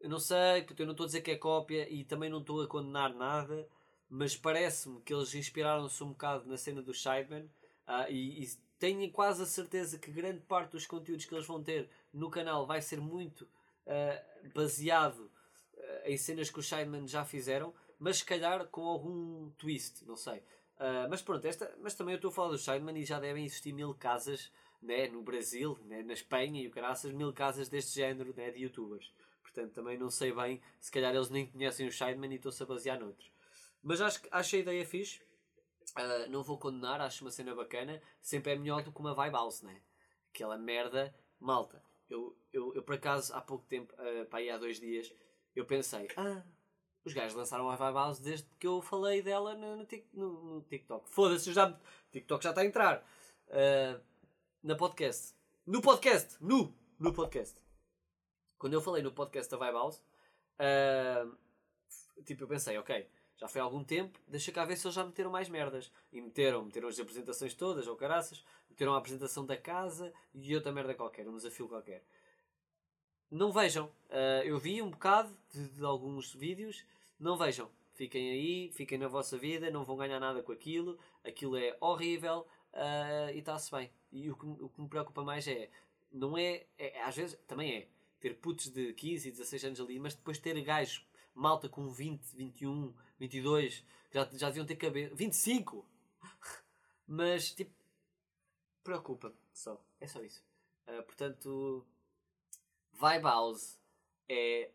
eu 0.00 0.08
não 0.08 0.20
sei, 0.20 0.62
porque 0.62 0.82
eu 0.82 0.86
não 0.86 0.92
estou 0.92 1.04
a 1.04 1.06
dizer 1.08 1.22
que 1.22 1.32
é 1.32 1.36
cópia 1.36 1.92
e 1.92 2.04
também 2.04 2.30
não 2.30 2.38
estou 2.38 2.62
a 2.62 2.68
condenar 2.68 3.12
nada, 3.12 3.68
mas 4.08 4.36
parece-me 4.36 5.00
que 5.00 5.12
eles 5.12 5.34
inspiraram-se 5.34 6.02
um 6.04 6.10
bocado 6.10 6.48
na 6.48 6.56
cena 6.56 6.80
do 6.80 6.94
Shideman 6.94 7.46
uh, 7.88 8.08
e, 8.08 8.44
e 8.44 8.48
tenho 8.78 9.10
quase 9.10 9.42
a 9.42 9.46
certeza 9.46 9.98
que 9.98 10.10
grande 10.12 10.40
parte 10.42 10.72
dos 10.72 10.86
conteúdos 10.86 11.24
que 11.24 11.34
eles 11.34 11.46
vão 11.46 11.62
ter 11.62 11.90
no 12.12 12.30
canal 12.30 12.66
vai 12.66 12.80
ser 12.80 13.00
muito 13.00 13.48
baseado 14.52 15.30
em 16.04 16.16
cenas 16.16 16.50
que 16.50 16.58
os 16.58 16.66
Shideman 16.66 17.06
já 17.06 17.24
fizeram 17.24 17.72
mas 17.98 18.18
se 18.18 18.24
calhar 18.24 18.66
com 18.68 18.82
algum 18.82 19.50
twist, 19.50 20.04
não 20.04 20.16
sei. 20.16 20.38
Uh, 20.78 21.08
mas 21.08 21.22
pronto, 21.22 21.44
esta, 21.46 21.74
mas 21.80 21.94
também 21.94 22.14
eu 22.14 22.16
estou 22.16 22.30
a 22.30 22.34
falar 22.34 22.50
do 22.50 22.58
Shineman 22.58 22.98
e 22.98 23.04
já 23.04 23.18
devem 23.18 23.44
existir 23.44 23.72
mil 23.72 23.94
casas 23.94 24.52
né, 24.82 25.08
no 25.08 25.22
Brasil, 25.22 25.78
né, 25.84 26.02
na 26.02 26.12
Espanha 26.12 26.62
e 26.62 26.66
o 26.66 26.70
caraças, 26.70 27.12
mil 27.12 27.32
casas 27.32 27.68
deste 27.68 27.94
género 27.94 28.34
né, 28.36 28.50
de 28.50 28.62
youtubers. 28.62 29.12
Portanto, 29.42 29.72
também 29.72 29.96
não 29.96 30.10
sei 30.10 30.32
bem, 30.32 30.60
se 30.78 30.90
calhar 30.90 31.14
eles 31.14 31.30
nem 31.30 31.46
conhecem 31.46 31.88
o 31.88 31.92
Shineman 31.92 32.32
e 32.32 32.36
estão-se 32.36 32.62
a 32.62 32.66
basear 32.66 33.00
noutros. 33.00 33.30
Mas 33.82 34.00
acho, 34.00 34.20
acho 34.30 34.56
a 34.56 34.58
ideia 34.58 34.84
fixe. 34.84 35.22
Uh, 35.96 36.28
não 36.28 36.42
vou 36.42 36.58
condenar, 36.58 37.00
acho 37.00 37.24
uma 37.24 37.30
cena 37.30 37.54
bacana. 37.54 38.02
Sempre 38.20 38.52
é 38.52 38.56
melhor 38.56 38.82
do 38.82 38.92
que 38.92 39.00
uma 39.00 39.14
vibe 39.14 39.32
house, 39.32 39.62
né? 39.62 39.80
Aquela 40.28 40.58
merda, 40.58 41.14
malta. 41.40 41.82
Eu, 42.10 42.36
eu, 42.52 42.74
eu 42.74 42.82
por 42.82 42.96
acaso, 42.96 43.32
há 43.32 43.40
pouco 43.40 43.64
tempo, 43.66 43.94
uh, 43.94 44.26
para 44.26 44.40
aí 44.40 44.50
há 44.50 44.58
dois 44.58 44.78
dias, 44.78 45.12
eu 45.54 45.64
pensei, 45.64 46.08
ah, 46.16 46.42
os 47.06 47.12
gajos 47.12 47.36
lançaram 47.36 47.70
a 47.70 47.76
Vibe 47.76 47.94
House 47.94 48.18
desde 48.18 48.48
que 48.58 48.66
eu 48.66 48.82
falei 48.82 49.22
dela 49.22 49.54
no, 49.54 49.76
no, 49.76 49.86
no, 50.12 50.54
no 50.54 50.60
TikTok. 50.62 51.08
Foda-se, 51.08 51.52
já. 51.52 51.78
TikTok 52.10 52.42
já 52.42 52.50
está 52.50 52.62
a 52.62 52.66
entrar. 52.66 53.06
Uh, 53.46 54.00
na 54.60 54.74
podcast. 54.74 55.32
No 55.64 55.80
podcast! 55.80 56.36
No! 56.40 56.76
No 56.98 57.12
podcast. 57.12 57.62
Quando 58.58 58.72
eu 58.72 58.80
falei 58.80 59.04
no 59.04 59.12
podcast 59.12 59.48
da 59.48 59.56
Vibe 59.56 59.74
House, 59.74 60.02
uh, 60.58 61.36
tipo, 62.24 62.42
eu 62.42 62.48
pensei, 62.48 62.76
ok, 62.76 63.08
já 63.36 63.46
foi 63.46 63.60
há 63.60 63.64
algum 63.64 63.84
tempo, 63.84 64.18
deixa 64.26 64.50
cá 64.50 64.64
ver 64.64 64.76
se 64.76 64.84
eles 64.84 64.94
já 64.96 65.04
meteram 65.04 65.30
mais 65.30 65.48
merdas. 65.48 65.92
E 66.12 66.20
meteram, 66.20 66.64
meteram 66.64 66.88
as 66.88 66.98
apresentações 66.98 67.54
todas, 67.54 67.86
ou 67.86 67.94
caraças, 67.94 68.44
meteram 68.68 68.94
a 68.94 68.98
apresentação 68.98 69.46
da 69.46 69.56
casa 69.56 70.12
e 70.34 70.56
outra 70.56 70.72
merda 70.72 70.92
qualquer, 70.92 71.28
um 71.28 71.36
desafio 71.36 71.68
qualquer. 71.68 72.02
Não 73.30 73.52
vejam. 73.52 73.86
Uh, 74.08 74.42
eu 74.44 74.58
vi 74.58 74.82
um 74.82 74.90
bocado 74.90 75.36
de, 75.52 75.68
de 75.68 75.84
alguns 75.84 76.34
vídeos 76.34 76.84
não 77.18 77.36
vejam. 77.36 77.70
Fiquem 77.94 78.30
aí, 78.30 78.70
fiquem 78.72 78.98
na 78.98 79.08
vossa 79.08 79.38
vida, 79.38 79.70
não 79.70 79.84
vão 79.84 79.96
ganhar 79.96 80.20
nada 80.20 80.42
com 80.42 80.52
aquilo, 80.52 80.98
aquilo 81.24 81.56
é 81.56 81.76
horrível 81.80 82.46
uh, 82.74 83.30
e 83.34 83.38
está-se 83.38 83.70
bem. 83.70 83.90
E 84.12 84.30
o 84.30 84.36
que, 84.36 84.46
o 84.46 84.68
que 84.68 84.80
me 84.80 84.88
preocupa 84.88 85.24
mais 85.24 85.48
é, 85.48 85.70
não 86.12 86.36
é, 86.36 86.66
é, 86.76 87.02
às 87.02 87.16
vezes 87.16 87.38
também 87.46 87.74
é, 87.74 87.88
ter 88.20 88.36
putos 88.36 88.68
de 88.68 88.92
15 88.92 89.28
e 89.28 89.32
16 89.32 89.64
anos 89.64 89.80
ali, 89.80 89.98
mas 89.98 90.14
depois 90.14 90.38
ter 90.38 90.60
gajos, 90.62 91.06
malta 91.34 91.68
com 91.68 91.88
20, 91.88 92.36
21, 92.36 92.94
22, 93.18 93.84
já, 94.12 94.28
já 94.32 94.48
deviam 94.48 94.66
ter 94.66 94.76
cabeça, 94.76 95.14
25! 95.14 95.86
mas, 97.06 97.50
tipo, 97.52 97.72
preocupa-me 98.84 99.36
só, 99.52 99.82
é 100.00 100.06
só 100.06 100.22
isso. 100.22 100.44
Uh, 100.86 101.02
portanto, 101.02 101.86
Vibe 102.92 103.24
House 103.24 103.78
é 104.28 104.70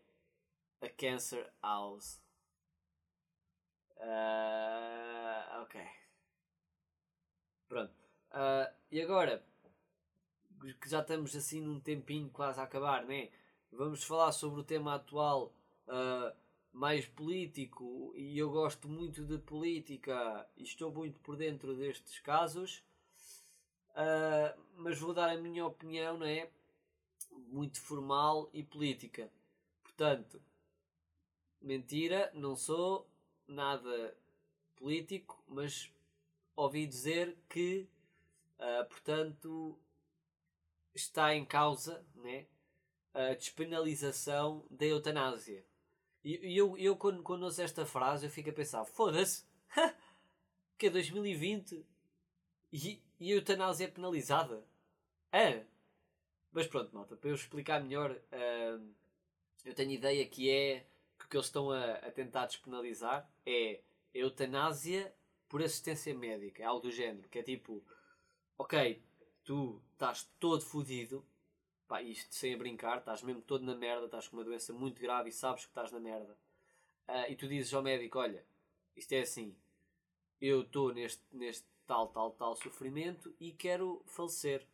a 0.80 0.88
Cancer 0.88 1.50
House. 1.62 2.21
Uh, 4.02 5.62
ok. 5.62 5.80
Pronto. 7.68 7.94
Uh, 8.32 8.74
e 8.90 9.00
agora, 9.00 9.44
que 10.80 10.88
já 10.88 11.00
estamos 11.00 11.36
assim 11.36 11.60
num 11.60 11.78
tempinho 11.78 12.28
quase 12.30 12.58
a 12.58 12.64
acabar, 12.64 13.04
né? 13.04 13.30
Vamos 13.70 14.02
falar 14.02 14.32
sobre 14.32 14.60
o 14.60 14.64
tema 14.64 14.96
atual 14.96 15.54
uh, 15.86 16.36
mais 16.72 17.06
político 17.06 18.12
e 18.16 18.36
eu 18.36 18.50
gosto 18.50 18.88
muito 18.88 19.24
de 19.24 19.38
política 19.38 20.46
e 20.56 20.64
estou 20.64 20.92
muito 20.92 21.20
por 21.20 21.36
dentro 21.36 21.74
destes 21.76 22.18
casos. 22.18 22.82
Mas 24.76 24.98
vou 24.98 25.12
dar 25.12 25.28
a 25.28 25.36
minha 25.36 25.66
opinião, 25.66 26.16
não 26.16 26.26
é? 26.26 26.50
Muito 27.30 27.78
formal 27.80 28.48
e 28.52 28.62
política. 28.62 29.30
Portanto, 29.82 30.40
mentira, 31.60 32.30
não 32.34 32.56
sou 32.56 33.06
nada 33.46 34.16
político, 34.76 35.42
mas 35.46 35.92
ouvi 36.56 36.86
dizer 36.86 37.36
que, 37.48 37.88
uh, 38.58 38.88
portanto, 38.88 39.78
está 40.94 41.34
em 41.34 41.44
causa 41.44 42.04
né, 42.14 42.46
a 43.14 43.34
despenalização 43.34 44.66
da 44.70 44.86
eutanásia. 44.86 45.64
E, 46.24 46.56
eu, 46.56 46.76
eu 46.78 46.96
quando, 46.96 47.22
quando 47.22 47.42
ouço 47.42 47.60
esta 47.62 47.84
frase, 47.84 48.26
eu 48.26 48.30
fico 48.30 48.50
a 48.50 48.52
pensar: 48.52 48.84
foda-se, 48.84 49.44
que 50.78 50.86
é 50.86 50.90
2020 50.90 51.84
e, 52.72 53.02
e 53.18 53.32
a 53.32 53.36
eutanásia 53.36 53.84
é 53.86 53.88
penalizada? 53.88 54.64
É. 55.30 55.64
Mas 56.52 56.66
pronto, 56.66 56.94
malta, 56.94 57.16
para 57.16 57.30
eu 57.30 57.34
explicar 57.34 57.82
melhor, 57.82 58.10
uh, 58.10 58.94
eu 59.64 59.74
tenho 59.74 59.90
ideia 59.90 60.26
que 60.26 60.50
é 60.50 60.86
que 61.32 61.36
eles 61.38 61.46
estão 61.46 61.70
a, 61.70 61.94
a 61.94 62.10
tentar 62.10 62.44
despenalizar 62.44 63.26
é 63.46 63.80
eutanásia 64.12 65.14
por 65.48 65.62
assistência 65.62 66.14
médica, 66.14 66.62
é 66.62 66.66
algo 66.66 66.82
do 66.82 66.90
género, 66.90 67.26
que 67.30 67.38
é 67.38 67.42
tipo, 67.42 67.82
ok, 68.58 69.02
tu 69.42 69.80
estás 69.94 70.30
todo 70.38 70.60
fodido, 70.60 71.24
pá, 71.88 72.02
isto 72.02 72.34
sem 72.34 72.52
a 72.52 72.58
brincar, 72.58 72.98
estás 72.98 73.22
mesmo 73.22 73.40
todo 73.40 73.64
na 73.64 73.74
merda, 73.74 74.04
estás 74.04 74.28
com 74.28 74.36
uma 74.36 74.44
doença 74.44 74.74
muito 74.74 75.00
grave 75.00 75.30
e 75.30 75.32
sabes 75.32 75.64
que 75.64 75.70
estás 75.70 75.90
na 75.90 75.98
merda, 75.98 76.36
uh, 77.08 77.30
e 77.30 77.34
tu 77.34 77.48
dizes 77.48 77.72
ao 77.72 77.82
médico, 77.82 78.18
olha, 78.18 78.44
isto 78.94 79.14
é 79.14 79.22
assim, 79.22 79.56
eu 80.38 80.60
estou 80.60 80.92
neste, 80.92 81.22
neste 81.32 81.66
tal, 81.86 82.08
tal, 82.08 82.32
tal 82.32 82.54
sofrimento 82.56 83.34
e 83.40 83.52
quero 83.52 84.02
falecer. 84.04 84.66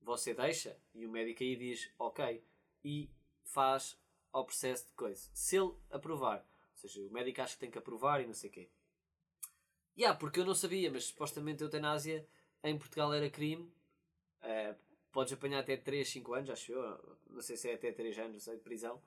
Você 0.00 0.32
deixa? 0.32 0.78
E 0.94 1.04
o 1.04 1.10
médico 1.10 1.42
aí 1.42 1.56
diz, 1.56 1.90
ok, 1.98 2.42
e 2.82 3.10
faz 3.44 4.00
ao 4.32 4.44
processo 4.44 4.86
de 4.86 4.92
coisa. 4.92 5.28
Se 5.32 5.56
ele 5.56 5.72
aprovar, 5.90 6.38
ou 6.38 6.76
seja, 6.76 7.00
o 7.00 7.10
médico 7.10 7.42
acha 7.42 7.54
que 7.54 7.60
tem 7.60 7.70
que 7.70 7.78
aprovar 7.78 8.20
e 8.20 8.26
não 8.26 8.34
sei 8.34 8.50
o 8.50 8.52
quê. 8.52 8.70
Yeah, 9.96 10.18
porque 10.18 10.40
eu 10.40 10.44
não 10.44 10.54
sabia, 10.54 10.90
mas 10.90 11.04
supostamente 11.04 11.62
a 11.62 11.66
eutanásia 11.66 12.26
em 12.62 12.78
Portugal 12.78 13.12
era 13.12 13.28
crime. 13.28 13.72
Uh, 14.42 14.74
podes 15.12 15.32
apanhar 15.32 15.60
até 15.60 15.76
3, 15.76 16.08
5 16.08 16.34
anos, 16.34 16.50
acho 16.50 16.72
eu. 16.72 17.18
Não 17.28 17.42
sei 17.42 17.56
se 17.56 17.68
é 17.68 17.74
até 17.74 17.92
3 17.92 18.18
anos, 18.18 18.42
sei, 18.42 18.56
de 18.56 18.62
prisão. 18.62 19.02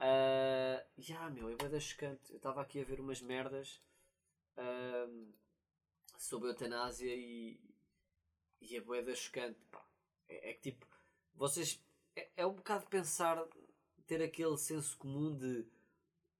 Uh, 0.00 0.82
yeah, 0.98 1.30
meu, 1.30 1.50
é 1.50 1.54
bem 1.54 1.80
chocante. 1.80 2.30
Eu 2.30 2.36
estava 2.36 2.60
aqui 2.60 2.80
a 2.80 2.84
ver 2.84 3.00
umas 3.00 3.20
merdas 3.22 3.80
uh, 4.56 5.32
sobre 6.18 6.48
a 6.48 6.50
eutanásia 6.52 7.14
e, 7.14 7.60
e 8.60 8.76
é 8.76 8.80
boeda 8.80 9.14
chocante. 9.14 9.60
É, 10.28 10.50
é 10.50 10.54
que 10.54 10.72
tipo, 10.72 10.86
vocês. 11.34 11.80
É, 12.16 12.28
é 12.38 12.46
um 12.46 12.54
bocado 12.54 12.86
pensar 12.86 13.44
ter 14.06 14.22
aquele 14.22 14.56
senso 14.58 14.96
comum 14.96 15.36
de 15.36 15.66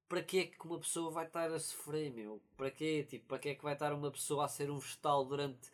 para 0.08 0.22
que 0.22 0.38
é 0.38 0.46
que 0.46 0.64
uma 0.64 0.78
pessoa 0.78 1.10
vai 1.10 1.26
estar 1.26 1.50
a 1.50 1.58
sofrer, 1.58 2.12
meu? 2.12 2.40
Para 2.56 2.70
quê? 2.70 3.04
Tipo, 3.08 3.26
para 3.26 3.38
que 3.38 3.48
é 3.50 3.54
que 3.54 3.64
vai 3.64 3.72
estar 3.74 3.92
uma 3.92 4.10
pessoa 4.10 4.44
a 4.44 4.48
ser 4.48 4.70
um 4.70 4.78
vegetal 4.78 5.24
durante, 5.24 5.68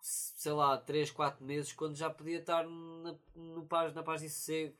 sei 0.00 0.52
lá, 0.52 0.76
3, 0.78 1.10
4 1.10 1.44
meses 1.44 1.72
quando 1.72 1.96
já 1.96 2.10
podia 2.10 2.38
estar 2.38 2.64
na, 2.68 3.16
no 3.34 3.66
paz, 3.66 3.94
na 3.94 4.02
paz 4.02 4.22
e 4.22 4.30
sossego? 4.30 4.76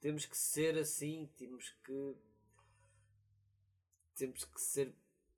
Temos 0.00 0.26
que 0.26 0.36
ser 0.36 0.78
assim, 0.78 1.28
temos 1.36 1.70
que. 1.84 2.16
Temos 4.16 4.44
que 4.44 4.60
ser. 4.60 4.94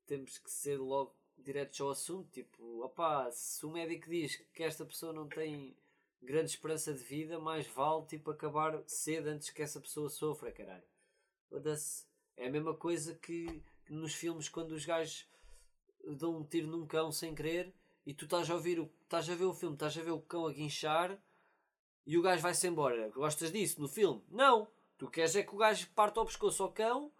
Temos 0.06 0.38
que 0.38 0.50
ser 0.50 0.78
logo 0.78 1.14
diretos 1.36 1.80
ao 1.80 1.90
assunto. 1.90 2.30
Tipo, 2.30 2.84
opá, 2.84 3.30
se 3.30 3.64
o 3.66 3.70
médico 3.70 4.08
diz 4.08 4.36
que 4.54 4.62
esta 4.62 4.84
pessoa 4.84 5.12
não 5.12 5.28
tem 5.28 5.76
grande 6.22 6.50
esperança 6.50 6.92
de 6.92 7.02
vida, 7.02 7.38
mais 7.38 7.66
vale 7.66 8.06
tipo 8.06 8.30
acabar 8.30 8.82
cedo 8.86 9.28
antes 9.28 9.50
que 9.50 9.62
essa 9.62 9.80
pessoa 9.80 10.08
sofra, 10.08 10.52
caralho. 10.52 10.84
É 12.36 12.46
a 12.46 12.50
mesma 12.50 12.74
coisa 12.74 13.14
que, 13.14 13.62
nos 13.88 14.14
filmes 14.14 14.48
quando 14.48 14.72
os 14.72 14.84
gajos 14.84 15.26
dão 16.16 16.36
um 16.36 16.44
tiro 16.44 16.68
num 16.68 16.86
cão 16.86 17.10
sem 17.10 17.34
querer 17.34 17.74
e 18.06 18.14
tu 18.14 18.24
estás 18.24 18.48
a 18.50 18.54
ouvir 18.54 18.78
o, 18.78 18.90
estás 19.02 19.28
a 19.28 19.34
ver 19.34 19.44
o 19.44 19.54
filme, 19.54 19.74
estás 19.74 19.96
a 19.98 20.02
ver 20.02 20.12
o 20.12 20.20
cão 20.20 20.46
a 20.46 20.52
guinchar 20.52 21.18
e 22.06 22.16
o 22.16 22.22
gajo 22.22 22.42
vai-se 22.42 22.66
embora. 22.66 23.08
Gostas 23.10 23.52
disso 23.52 23.80
no 23.80 23.88
filme? 23.88 24.22
Não! 24.28 24.68
Tu 24.96 25.08
queres 25.08 25.36
é 25.36 25.42
que 25.42 25.54
o 25.54 25.58
gajo 25.58 25.88
parte 25.90 26.18
ao 26.18 26.26
pescoço 26.26 26.62
ao 26.62 26.72
cão, 26.72 27.12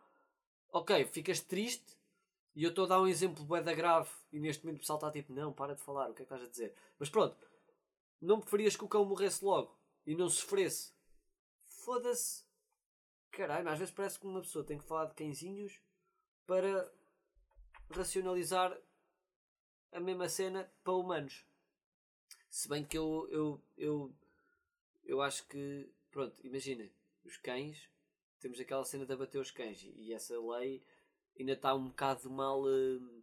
ok, 0.73 1.05
ficas 1.07 1.41
triste 1.41 1.97
e 2.55 2.65
eu 2.65 2.71
estou 2.71 2.87
a 2.87 2.89
dar 2.89 3.01
um 3.01 3.07
exemplo 3.07 3.45
boeda 3.45 3.73
grave 3.73 4.11
e 4.33 4.41
neste 4.41 4.65
momento 4.65 4.79
o 4.79 4.81
pessoal 4.81 4.99
está 4.99 5.11
tipo, 5.13 5.33
não, 5.33 5.53
para 5.53 5.75
de 5.75 5.83
falar, 5.83 6.11
o 6.11 6.15
que 6.15 6.23
é 6.23 6.25
que 6.27 6.33
estás 6.33 6.43
a 6.43 6.51
dizer? 6.51 6.75
Mas 6.99 7.09
pronto, 7.09 7.37
não 8.21 8.41
preferias 8.41 8.77
que 8.77 8.85
o 8.85 8.89
cão 8.89 9.05
morresse 9.05 9.45
logo 9.45 9.79
e 10.07 10.15
não 10.15 10.29
sofresse? 10.29 10.93
Foda-se. 11.65 12.45
Caralho, 13.31 13.69
às 13.69 13.79
vezes 13.79 13.95
parece 13.95 14.19
que 14.19 14.27
uma 14.27 14.41
pessoa 14.41 14.65
tem 14.65 14.79
que 14.79 14.85
falar 14.85 15.07
de 15.07 15.15
cãezinhos 15.15 15.81
para 16.47 16.93
racionalizar 17.91 18.77
a 19.93 20.01
mesma 20.01 20.29
cena 20.29 20.71
para 20.83 20.95
humanos. 20.95 21.45
Se 22.51 22.69
bem 22.69 22.85
que 22.85 22.97
eu, 22.97 23.29
eu, 23.31 23.63
eu, 23.77 24.15
eu 25.05 25.23
acho 25.23 25.47
que, 25.47 25.91
pronto, 26.11 26.35
imagina, 26.45 26.91
os 27.25 27.37
cães, 27.37 27.89
temos 28.41 28.59
aquela 28.59 28.85
cena 28.85 29.05
de 29.05 29.13
abater 29.13 29.41
os 29.41 29.51
cães 29.51 29.83
e 29.97 30.13
essa 30.13 30.39
lei 30.41 30.83
ainda 31.39 31.53
está 31.53 31.75
um 31.75 31.89
bocado 31.89 32.31
mal. 32.31 32.69
Eh, 32.69 33.23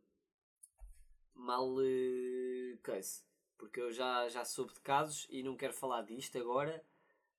mal. 1.34 1.75
Uh, 1.75 2.77
coisa 2.84 3.23
porque 3.57 3.79
eu 3.79 3.91
já, 3.91 4.27
já 4.29 4.43
soube 4.45 4.73
de 4.73 4.79
casos 4.79 5.27
e 5.29 5.43
não 5.43 5.55
quero 5.55 5.73
falar 5.73 6.01
disto 6.01 6.37
agora, 6.37 6.83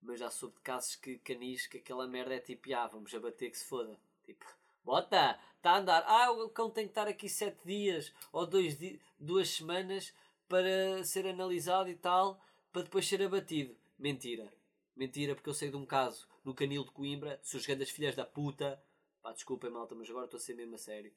mas 0.00 0.20
já 0.20 0.30
soube 0.30 0.54
de 0.54 0.60
casos 0.60 0.96
que 0.96 1.18
canis 1.18 1.66
que 1.66 1.78
aquela 1.78 2.06
merda 2.06 2.34
é 2.34 2.40
tipo, 2.40 2.72
ah, 2.74 2.86
vamos 2.86 3.14
abater 3.14 3.50
que 3.50 3.58
se 3.58 3.64
foda. 3.64 3.98
Tipo, 4.24 4.44
bota, 4.84 5.38
está 5.56 5.72
a 5.72 5.78
andar, 5.78 6.04
ah, 6.06 6.30
o 6.32 6.48
cão 6.48 6.70
tem 6.70 6.84
que 6.84 6.90
estar 6.90 7.08
aqui 7.08 7.28
sete 7.28 7.58
dias 7.64 8.12
ou 8.32 8.46
dois 8.46 8.78
di 8.78 9.00
duas 9.18 9.48
semanas 9.48 10.14
para 10.48 11.02
ser 11.04 11.26
analisado 11.26 11.88
e 11.88 11.96
tal, 11.96 12.40
para 12.72 12.82
depois 12.82 13.06
ser 13.06 13.22
abatido. 13.22 13.76
Mentira. 13.98 14.52
Mentira, 14.94 15.34
porque 15.34 15.50
eu 15.50 15.54
sei 15.54 15.70
de 15.70 15.76
um 15.76 15.84
caso 15.84 16.26
no 16.44 16.54
canil 16.54 16.84
de 16.84 16.90
Coimbra, 16.90 17.40
sujando 17.42 17.82
as 17.82 17.90
filhas 17.90 18.14
da 18.14 18.24
puta, 18.24 18.80
pá, 19.20 19.32
desculpem 19.32 19.70
malta, 19.70 19.94
mas 19.94 20.08
agora 20.08 20.26
estou 20.26 20.38
a 20.38 20.40
ser 20.40 20.54
mesmo 20.54 20.76
a 20.76 20.78
sério, 20.78 21.12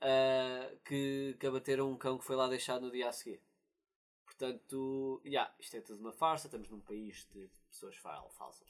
uh, 0.00 0.76
que, 0.84 1.36
que 1.38 1.46
abateram 1.46 1.90
um 1.90 1.96
cão 1.96 2.18
que 2.18 2.24
foi 2.24 2.36
lá 2.36 2.48
deixado 2.48 2.82
no 2.82 2.90
dia 2.90 3.08
a 3.08 3.12
seguir. 3.12 3.40
Portanto, 4.36 5.20
yeah, 5.24 5.52
isto 5.58 5.76
é 5.76 5.80
tudo 5.80 6.00
uma 6.00 6.12
farsa, 6.12 6.48
estamos 6.48 6.68
num 6.68 6.80
país 6.80 7.26
de 7.32 7.48
pessoas 7.70 7.96
falsas. 7.96 8.68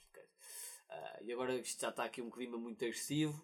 Uh, 0.90 1.22
e 1.22 1.32
agora 1.32 1.54
isto 1.56 1.80
já 1.80 1.88
está 1.88 2.04
aqui 2.04 2.20
um 2.20 2.30
clima 2.30 2.56
muito 2.58 2.84
agressivo. 2.84 3.42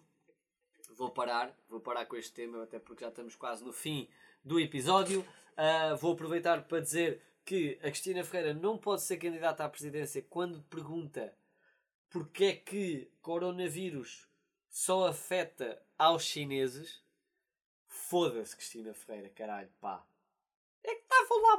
Vou 0.95 1.09
parar, 1.09 1.55
vou 1.67 1.79
parar 1.79 2.05
com 2.05 2.15
este 2.15 2.33
tema, 2.33 2.63
até 2.63 2.79
porque 2.79 3.03
já 3.03 3.09
estamos 3.09 3.35
quase 3.35 3.63
no 3.63 3.73
fim 3.73 4.07
do 4.43 4.59
episódio. 4.59 5.21
Uh, 5.51 5.95
vou 5.97 6.13
aproveitar 6.13 6.63
para 6.67 6.79
dizer 6.79 7.21
que 7.43 7.79
a 7.81 7.89
Cristina 7.89 8.23
Ferreira 8.23 8.53
não 8.53 8.77
pode 8.77 9.01
ser 9.01 9.17
candidata 9.17 9.65
à 9.65 9.69
presidência 9.69 10.21
quando 10.21 10.61
pergunta 10.63 11.35
porque 12.09 12.43
é 12.45 12.55
que 12.55 13.09
coronavírus 13.21 14.27
só 14.69 15.07
afeta 15.07 15.81
aos 15.97 16.23
chineses. 16.23 17.01
Foda-se, 17.87 18.55
Cristina 18.55 18.93
Ferreira, 18.93 19.29
caralho, 19.29 19.69
pá. 19.79 20.05
Estavam 21.31 21.41
lá 21.41 21.57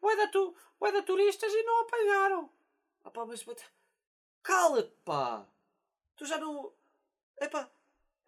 bué 0.00 0.16
da, 0.16 0.28
tu, 0.28 0.54
bué 0.78 0.92
da 0.92 1.02
turistas 1.02 1.52
e 1.52 1.62
não 1.62 1.80
apanharam. 1.80 2.52
Ah 3.04 3.10
pá, 3.10 3.24
mas... 3.24 3.44
Cala-te, 4.42 4.92
pá! 5.04 5.46
Tu 6.16 6.26
já 6.26 6.38
não... 6.38 6.72
Epá... 7.40 7.70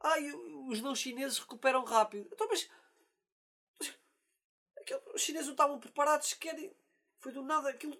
Ai, 0.02 0.32
os 0.32 0.80
não 0.80 0.94
chineses 0.94 1.38
recuperam 1.38 1.84
rápido. 1.84 2.28
Então, 2.32 2.48
mas 2.48 2.70
aquilo, 4.78 5.02
os 5.14 5.20
chineses 5.20 5.46
não 5.46 5.52
estavam 5.52 5.78
preparados 5.78 6.28
sequer. 6.28 6.72
Foi 7.18 7.32
do 7.32 7.42
nada 7.42 7.68
aquilo... 7.68 7.98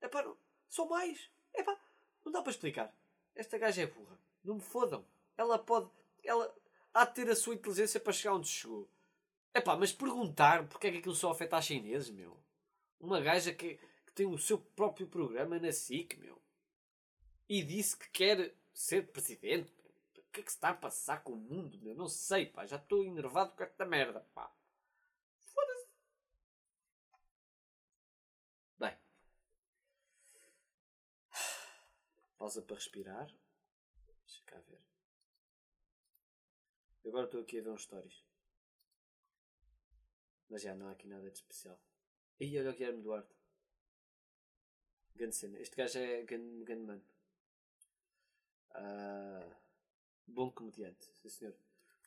Epá, 0.00 0.22
não, 0.22 0.36
só 0.70 0.86
mais. 0.86 1.30
Epá, 1.52 1.78
não 2.24 2.32
dá 2.32 2.40
para 2.40 2.52
explicar. 2.52 2.94
Esta 3.34 3.58
gaja 3.58 3.82
é 3.82 3.86
burra. 3.86 4.18
Não 4.42 4.54
me 4.54 4.60
fodam. 4.62 5.04
Ela 5.36 5.58
pode... 5.58 5.90
Ela 6.24 6.54
há 6.94 7.04
de 7.04 7.14
ter 7.14 7.30
a 7.30 7.36
sua 7.36 7.54
inteligência 7.54 8.00
para 8.00 8.12
chegar 8.12 8.34
onde 8.34 8.48
chegou. 8.48 8.88
É 9.54 9.60
pá, 9.60 9.76
mas 9.76 9.92
perguntar 9.92 10.66
porque 10.68 10.86
é 10.86 10.90
que 10.90 10.98
aquilo 10.98 11.14
só 11.14 11.30
afeta 11.30 11.56
a 11.56 11.62
chineses, 11.62 12.10
meu. 12.10 12.42
Uma 12.98 13.20
gaja 13.20 13.52
que, 13.52 13.76
que 14.06 14.12
tem 14.14 14.26
o 14.26 14.38
seu 14.38 14.58
próprio 14.58 15.06
programa 15.06 15.58
na 15.58 15.72
SIC, 15.72 16.16
meu. 16.18 16.40
E 17.48 17.62
disse 17.62 17.96
que 17.96 18.08
quer 18.10 18.54
ser 18.72 19.12
presidente. 19.12 19.70
O 20.16 20.32
que 20.32 20.40
é 20.40 20.42
que 20.42 20.50
se 20.50 20.56
está 20.56 20.70
a 20.70 20.74
passar 20.74 21.22
com 21.22 21.32
o 21.32 21.36
mundo, 21.36 21.78
meu? 21.82 21.94
Não 21.94 22.08
sei, 22.08 22.46
pá. 22.46 22.64
Já 22.64 22.76
estou 22.76 23.04
enervado 23.04 23.54
com 23.54 23.62
esta 23.62 23.84
merda, 23.84 24.20
pá. 24.34 24.50
Foda-se. 25.52 25.88
Bem. 28.78 28.96
Pausa 32.38 32.62
para 32.62 32.76
respirar. 32.76 33.26
Deixa 34.24 34.42
cá 34.46 34.58
ver. 34.60 34.80
Agora 37.04 37.26
estou 37.26 37.42
aqui 37.42 37.58
a 37.58 37.62
ver 37.62 37.70
uns 37.70 37.82
stories. 37.82 38.31
Mas 40.52 40.60
já 40.60 40.74
não 40.74 40.86
há 40.86 40.90
aqui 40.92 41.08
nada 41.08 41.30
de 41.30 41.38
especial. 41.38 41.80
E 42.38 42.58
olha 42.58 42.68
o 42.68 42.74
Guilherme 42.74 43.00
Duarte. 43.00 43.34
Grande 45.16 45.34
cena. 45.34 45.58
Este 45.58 45.74
gajo 45.74 45.98
é 45.98 46.22
grande, 46.24 46.62
grande 46.62 46.82
mano. 46.82 47.02
Ah, 48.74 49.48
bom 50.26 50.50
comediante, 50.50 51.06
sim 51.14 51.30
senhor. 51.30 51.56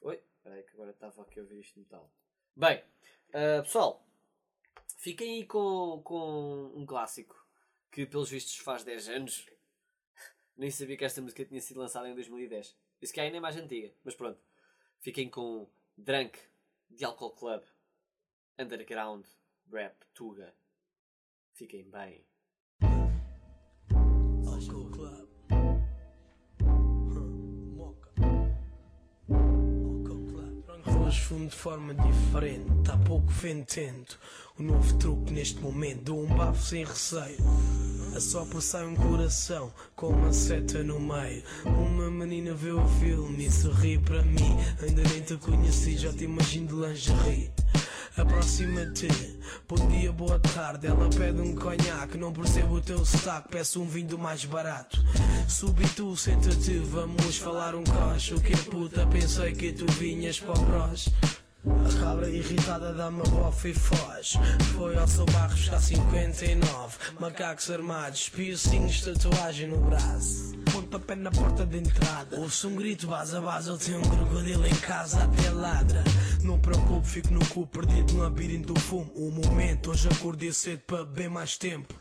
Oi, 0.01 0.21
peraí 0.43 0.61
que 0.61 0.73
agora 0.73 0.91
estava 0.91 1.23
aqui 1.23 1.39
a 1.39 1.41
ouvir 1.41 1.59
isto 1.59 1.79
no 1.79 1.85
tal. 1.85 2.13
Bem, 2.55 2.83
ah, 3.33 3.63
pessoal, 3.63 4.07
fiquem 4.97 5.37
aí 5.37 5.47
com, 5.47 6.03
com 6.03 6.71
um 6.75 6.85
clássico 6.85 7.47
que 7.91 8.05
pelos 8.05 8.29
vistos 8.29 8.57
faz 8.57 8.83
10 8.83 9.09
anos. 9.09 9.49
Nem 10.55 10.69
sabia 10.69 10.95
que 10.95 11.05
esta 11.05 11.19
música 11.19 11.43
tinha 11.45 11.61
sido 11.61 11.79
lançada 11.79 12.07
em 12.07 12.13
2010. 12.13 12.77
Isso 13.01 13.11
que 13.11 13.19
ainda 13.19 13.37
é 13.37 13.39
mais 13.39 13.57
antiga, 13.57 13.91
mas 14.03 14.13
pronto. 14.13 14.39
Fiquem 14.99 15.31
com 15.31 15.67
Drunk, 15.97 16.37
de 16.91 17.03
Alcohol 17.03 17.31
Club, 17.31 17.63
Underground, 18.57 19.25
Rap, 19.69 19.95
Tuga. 20.13 20.53
Fiquem 21.53 21.89
bem. 21.89 22.25
Alcohol 24.45 24.89
Club. 24.91 25.29
Club. 25.49 27.35
Fumo 31.27 31.47
de 31.47 31.55
forma 31.55 31.93
diferente, 31.95 32.91
há 32.91 32.97
pouco 32.97 33.27
ventendo. 33.27 34.15
O 34.59 34.63
novo 34.63 34.95
truque 34.99 35.33
neste 35.33 35.59
momento, 35.59 36.03
dou 36.03 36.23
um 36.23 36.27
bafo 36.27 36.61
sem 36.61 36.85
receio. 36.85 37.39
A 38.15 38.19
sopra 38.19 38.61
sai 38.61 38.85
um 38.85 38.95
coração 38.95 39.73
com 39.95 40.09
uma 40.09 40.31
seta 40.31 40.83
no 40.83 40.99
meio. 40.99 41.43
Uma 41.65 42.11
menina 42.11 42.53
vê 42.53 42.71
o 42.71 42.87
filme 42.99 43.47
e 43.47 43.51
sorri 43.51 43.97
para 43.97 44.21
mim. 44.21 44.55
Ainda 44.83 45.01
nem 45.03 45.21
te 45.23 45.35
conheci, 45.37 45.97
já 45.97 46.13
te 46.13 46.25
imagino 46.25 46.67
de 46.67 46.75
lingerie. 46.75 47.51
Aproxima-te, 48.17 49.09
bom 49.67 49.87
dia, 49.89 50.09
boa 50.09 50.39
tarde. 50.39 50.87
Ela 50.87 51.09
pede 51.09 51.41
um 51.41 51.53
conhaque, 51.53 52.17
não 52.17 52.31
percebo 52.31 52.75
o 52.75 52.81
teu 52.81 53.05
sotaque, 53.05 53.49
peço 53.49 53.81
um 53.81 53.85
vinho 53.85 54.17
mais 54.17 54.45
barato. 54.45 55.03
Subi 55.49 55.85
tu, 55.89 56.15
senta-te, 56.15 56.77
vamos 56.77 57.37
falar 57.37 57.75
um 57.75 57.83
coche. 57.83 58.33
O 58.33 58.39
que 58.39 58.53
é 58.53 58.57
puta, 58.57 59.05
pensei 59.07 59.51
que 59.51 59.73
tu 59.73 59.85
vinhas 59.93 60.39
para 60.39 60.57
o 60.57 60.63
bros. 60.63 61.09
A 61.65 61.99
cabra 61.99 62.29
irritada 62.29 62.93
dá-me 62.93 63.19
a 63.19 63.23
bofa 63.23 63.67
e 63.67 63.73
foge. 63.73 64.39
Foi 64.77 64.95
ao 64.95 65.07
seu 65.07 65.25
barro 65.25 65.53
buscar 65.53 65.81
59. 65.81 66.97
Macacos 67.19 67.69
armados, 67.69 68.29
piercings, 68.29 69.01
tatuagem 69.01 69.67
no 69.67 69.79
braço. 69.79 70.64
Pontapé 70.95 71.15
na 71.15 71.29
porta 71.29 71.65
de 71.65 71.77
entrada. 71.79 72.39
Ouço 72.39 72.69
um 72.69 72.75
grito, 72.75 73.05
vaza, 73.07 73.41
vaza. 73.41 73.71
Ele 73.71 73.79
tem 73.79 73.97
um 73.97 74.01
crocodilo 74.01 74.65
em 74.65 74.75
casa, 74.75 75.23
até 75.23 75.49
ladra. 75.49 76.01
Não 76.41 76.57
preocupe, 76.57 77.05
fico 77.05 77.33
no 77.33 77.45
cu, 77.47 77.67
perdido 77.67 78.13
no 78.13 78.23
labirinto 78.23 78.73
do 78.73 78.79
fumo. 78.79 79.11
Um 79.13 79.29
momento, 79.29 79.91
hoje 79.91 80.07
acordei 80.07 80.53
cedo 80.53 80.79
para 80.87 81.03
beber 81.03 81.29
mais 81.29 81.57
tempo. 81.57 81.93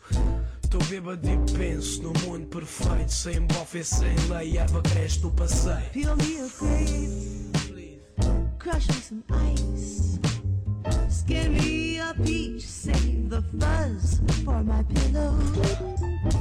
Tô 0.69 0.77
bêbado 0.85 1.27
e 1.27 1.57
penso 1.57 2.03
no 2.03 2.13
mundo 2.21 2.47
perfeito. 2.47 3.11
Sem 3.11 3.41
bofe 3.41 3.79
e 3.79 3.83
sem 3.83 4.15
lei, 4.29 4.57
erva 4.57 4.81
cresce 4.81 5.19
no 5.19 5.31
passeio. 5.31 6.15
Me 7.73 7.99
crush 8.57 8.87
me 8.87 9.01
some 9.01 9.23
ice. 9.65 10.19
Me 11.49 11.94
a 12.09 12.13
peach, 12.13 12.61
save 12.61 13.29
the 13.29 13.41
fuzz 13.59 14.21
for 14.43 14.63
my 14.63 14.83
pillow. 14.83 15.35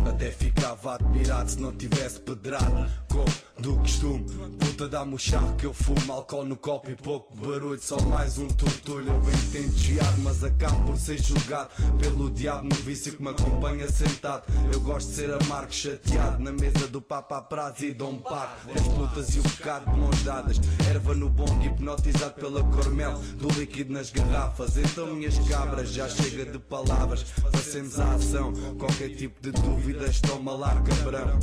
Até 0.07 0.31
ficava 0.31 0.95
admirado 0.95 1.51
se 1.51 1.61
não 1.61 1.73
tivesse 1.73 2.21
pedrada. 2.21 2.91
Como 3.11 3.25
do 3.59 3.77
costume 3.77 4.27
Puta 4.59 4.89
dá-me 4.89 5.15
o 5.15 5.19
charro 5.19 5.55
que 5.57 5.65
eu 5.65 5.73
fumo 5.73 6.13
Álcool 6.13 6.45
no 6.45 6.57
copo 6.57 6.91
e 6.91 6.95
pouco 6.97 7.35
barulho 7.37 7.81
Só 7.81 7.99
mais 8.01 8.37
um 8.37 8.49
tortulho. 8.49 9.09
Eu 9.09 9.53
tento 9.53 9.71
desviar 9.71 10.19
Mas 10.19 10.43
acabo 10.43 10.85
por 10.85 10.97
ser 10.99 11.23
julgado 11.23 11.71
Pelo 11.99 12.31
diabo 12.31 12.69
no 12.69 12.75
vício 12.75 13.13
que 13.13 13.23
me 13.23 13.31
acompanha 13.31 13.89
sentado. 13.89 14.45
Eu 14.73 14.81
gosto 14.81 15.09
de 15.09 15.15
ser 15.15 15.33
amargo, 15.33 15.73
chateado 15.73 16.43
Na 16.43 16.53
mesa 16.53 16.89
do 16.89 17.01
papa 17.01 17.41
prazo 17.41 17.85
e 17.85 17.95
dom 17.95 18.17
par 18.17 18.59
As 18.75 18.83
putas 18.83 19.35
e 19.35 19.39
o 19.39 19.43
pecado 19.43 19.91
de 19.91 19.99
mãos 19.99 20.23
dadas 20.23 20.61
Erva 20.91 21.15
no 21.15 21.31
bong 21.31 21.65
hipnotizado 21.65 22.35
pela 22.35 22.63
cormel 22.65 23.19
Do 23.37 23.49
líquido 23.59 23.93
nas 23.93 24.11
garrafas. 24.11 24.77
Então 24.77 25.07
minhas 25.15 25.39
cabras 25.55 25.91
já 25.91 26.09
chega 26.09 26.45
de 26.45 26.59
palavras 26.59 27.25
Passemos 27.53 28.01
à 28.01 28.15
ação 28.15 28.53
Qualquer 28.77 29.15
tipo 29.15 29.41
de 29.41 29.53
dúvidas 29.53 30.21
toma 30.21 30.53
lá 30.53 30.83
cabrão 30.83 31.39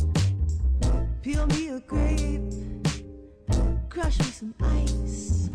Peel 1.21 1.45
me 1.47 1.69
a 1.69 1.79
grape, 1.87 2.81
crush 3.89 4.17
me 4.17 4.31
some 4.31 4.55
ice. 4.83 5.51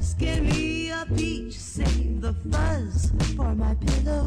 Skin 0.00 0.42
me 0.42 0.90
a 0.90 1.06
peach, 1.06 1.56
save 1.56 2.20
the 2.20 2.34
fuzz 2.50 3.12
for 3.36 3.54
my 3.54 3.76
pillow. 3.76 4.26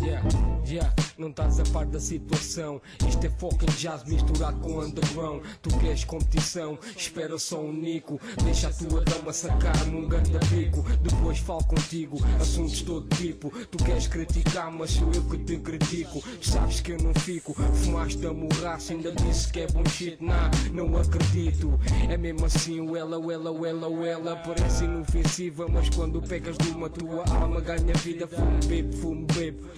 Yeah, 0.00 0.22
yeah, 0.64 0.94
não 1.18 1.28
estás 1.30 1.58
a 1.58 1.64
par 1.72 1.86
da 1.86 1.98
situação. 1.98 2.80
Isto 3.06 3.26
é 3.26 3.30
fucking 3.30 3.72
jazz 3.76 4.04
misturado 4.04 4.58
com 4.60 4.80
underground. 4.80 5.42
Tu 5.60 5.76
queres 5.78 6.04
competição, 6.04 6.78
espera 6.96 7.36
só 7.36 7.60
um 7.60 7.72
nico. 7.72 8.20
Deixa 8.44 8.68
a 8.68 8.72
tua 8.72 9.02
dama 9.02 9.32
sacar-me 9.32 9.96
um 9.96 10.08
ganda 10.08 10.38
pico. 10.48 10.84
Depois 11.30 11.46
falo 11.46 11.64
contigo, 11.64 12.18
assuntos 12.40 12.82
todo 12.82 13.06
tipo. 13.14 13.50
Tu 13.70 13.84
queres 13.84 14.08
criticar, 14.08 14.68
mas 14.72 14.90
sou 14.90 15.12
eu 15.12 15.22
que 15.22 15.38
te 15.38 15.58
critico. 15.58 16.20
Sabes 16.42 16.80
que 16.80 16.90
eu 16.90 16.98
não 16.98 17.14
fico, 17.14 17.54
fumaste 17.54 18.26
a 18.26 18.32
morraça. 18.32 18.92
Ainda 18.92 19.12
disse 19.12 19.52
que 19.52 19.60
é 19.60 19.68
bom 19.68 19.84
shit, 19.84 20.18
nah, 20.20 20.50
não 20.72 20.96
acredito. 20.96 21.78
É 22.08 22.16
mesmo 22.16 22.46
assim, 22.46 22.80
o 22.80 22.96
ela, 22.96 23.16
o 23.16 23.30
ela, 23.30 23.52
o 23.52 23.64
ela, 23.64 23.88
o 23.88 24.04
ela. 24.04 24.34
Parece 24.38 24.86
inofensiva, 24.86 25.68
mas 25.68 25.88
quando 25.90 26.20
pegas 26.20 26.58
de 26.58 26.70
uma 26.70 26.90
tua 26.90 27.24
alma, 27.32 27.60
ganha 27.60 27.94
vida. 28.02 28.26
Fumo, 28.26 28.58
bebo, 28.66 28.96
fumo, 28.96 29.26
bebo. 29.32 29.68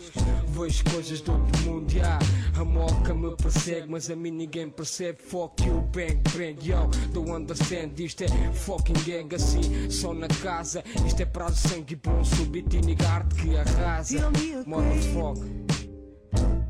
Vejo 0.49 0.85
coisas 0.85 1.21
do 1.21 1.33
outro 1.33 1.63
mundo, 1.65 1.93
yeah. 1.93 2.19
A 2.59 2.65
moca 2.65 3.13
me 3.13 3.35
persegue, 3.37 3.89
mas 3.91 4.11
a 4.11 4.17
mim 4.17 4.31
ninguém 4.31 4.71
percebe. 4.71 5.19
Fuck 5.23 5.67
you, 5.67 5.83
bang, 5.93 6.19
bang, 6.35 6.57
yo. 6.67 6.89
Don't 7.13 7.31
understand, 7.31 7.93
isto 7.99 8.25
é 8.25 8.53
fucking 8.55 8.95
gang 9.05 9.35
assim, 9.35 9.91
só 9.91 10.15
na 10.15 10.29
casa. 10.29 10.83
Isto 11.07 11.23
é 11.23 11.27
prazo, 11.43 11.69
sangue 11.69 11.97
bom, 11.97 12.25
subit 12.25 12.73
e 12.75 12.81
negar-te 12.81 13.35
que 13.35 13.57
arrasa. 13.57 14.31
Motherfucker. 14.65 15.63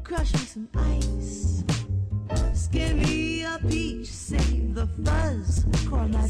crush 0.02 0.32
me 0.32 0.38
some 0.38 0.68
ice. 0.74 1.64
Skin 2.54 2.98
me 2.98 3.41
a 3.54 3.58
peach, 3.68 4.06
save 4.06 4.74
the 4.74 4.86
fuzz 5.04 5.66
my. 6.08 6.28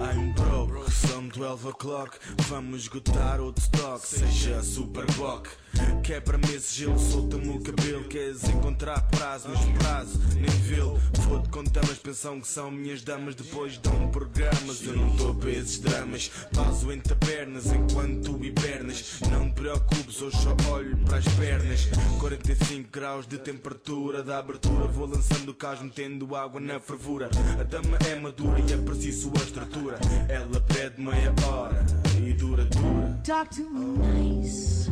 I'm 0.00 0.32
broke, 0.34 0.90
são 0.90 1.28
12 1.28 1.68
o'clock. 1.68 2.18
Vamos 2.48 2.82
esgotar 2.82 3.40
o 3.40 3.52
stock, 3.56 4.06
seja 4.06 4.62
super 4.62 5.04
bock 5.12 5.48
Quebra-me 6.02 6.54
esse 6.54 6.80
gelo, 6.80 6.98
solta-me 6.98 7.48
o 7.48 7.60
cabelo. 7.60 8.04
Queres 8.04 8.44
encontrar 8.44 9.00
prazo, 9.08 9.48
mas 9.48 9.64
prazo 9.78 10.20
nem 10.34 10.50
vê-lo 10.62 11.00
Fode 11.24 11.48
com 11.48 11.64
damas, 11.64 11.98
pensam 11.98 12.40
que 12.40 12.48
são 12.48 12.70
minhas 12.70 13.02
damas. 13.02 13.34
Depois 13.34 13.78
dão 13.78 14.10
programas, 14.10 14.82
eu 14.84 14.96
não 14.96 15.16
tô 15.16 15.34
para 15.34 15.50
esses 15.50 15.78
dramas. 15.78 16.30
Pauso 16.54 16.92
entre 16.92 17.14
pernas 17.14 17.66
enquanto 17.66 18.22
tu 18.22 18.44
hibernas. 18.44 19.20
Não 19.30 19.48
te 19.48 19.54
preocupes, 19.54 20.20
hoje 20.20 20.36
só 20.38 20.56
olho 20.70 20.96
para 21.04 21.18
as 21.18 21.28
pernas. 21.28 21.88
45 22.18 22.88
graus 22.90 23.26
de 23.26 23.38
temperatura 23.38 24.22
da 24.22 24.38
abertura. 24.38 24.86
Vou 24.86 25.06
lançando 25.06 25.50
o 25.50 25.54
caos, 25.54 25.80
metendo 25.80 26.11
água 26.36 26.60
na 26.60 26.80
fervura 26.80 27.28
A 27.60 27.62
dama 27.64 27.98
é 28.10 28.14
madura 28.14 28.58
e 28.60 28.72
é 28.72 28.76
preciso 28.76 29.30
a 29.38 29.42
estrutura 29.42 29.98
Ela 30.28 30.60
pede 30.60 31.00
meia 31.00 31.32
hora 31.46 31.84
e 32.24 32.32
dura, 32.32 32.64
dura 32.64 33.20
Talk 33.24 33.54
to 33.54 33.70
me 33.70 33.98
nice. 33.98 34.90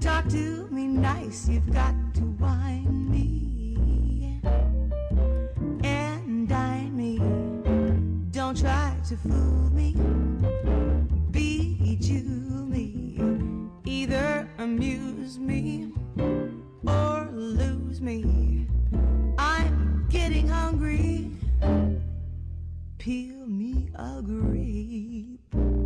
Talk 0.00 0.28
to 0.28 0.68
me 0.70 0.86
nice. 0.86 1.48
You've 1.48 1.72
got 1.72 1.94
to 2.14 2.22
wine 2.38 3.10
me 3.10 4.40
and 5.82 6.48
dine 6.48 6.96
me. 6.96 7.18
Don't 8.30 8.56
try 8.56 8.94
to 9.08 9.16
fool 9.16 9.70
me. 9.72 9.94
Bejewel 11.30 12.68
me. 12.68 13.18
Either 13.84 14.48
amuse 14.58 15.38
me 15.38 15.92
or 16.86 17.28
lose 17.32 18.00
me. 18.00 18.65
Getting 20.08 20.48
hungry. 20.48 21.30
Peel 22.98 23.46
me 23.46 23.90
a 23.94 24.22
grape. 24.22 25.85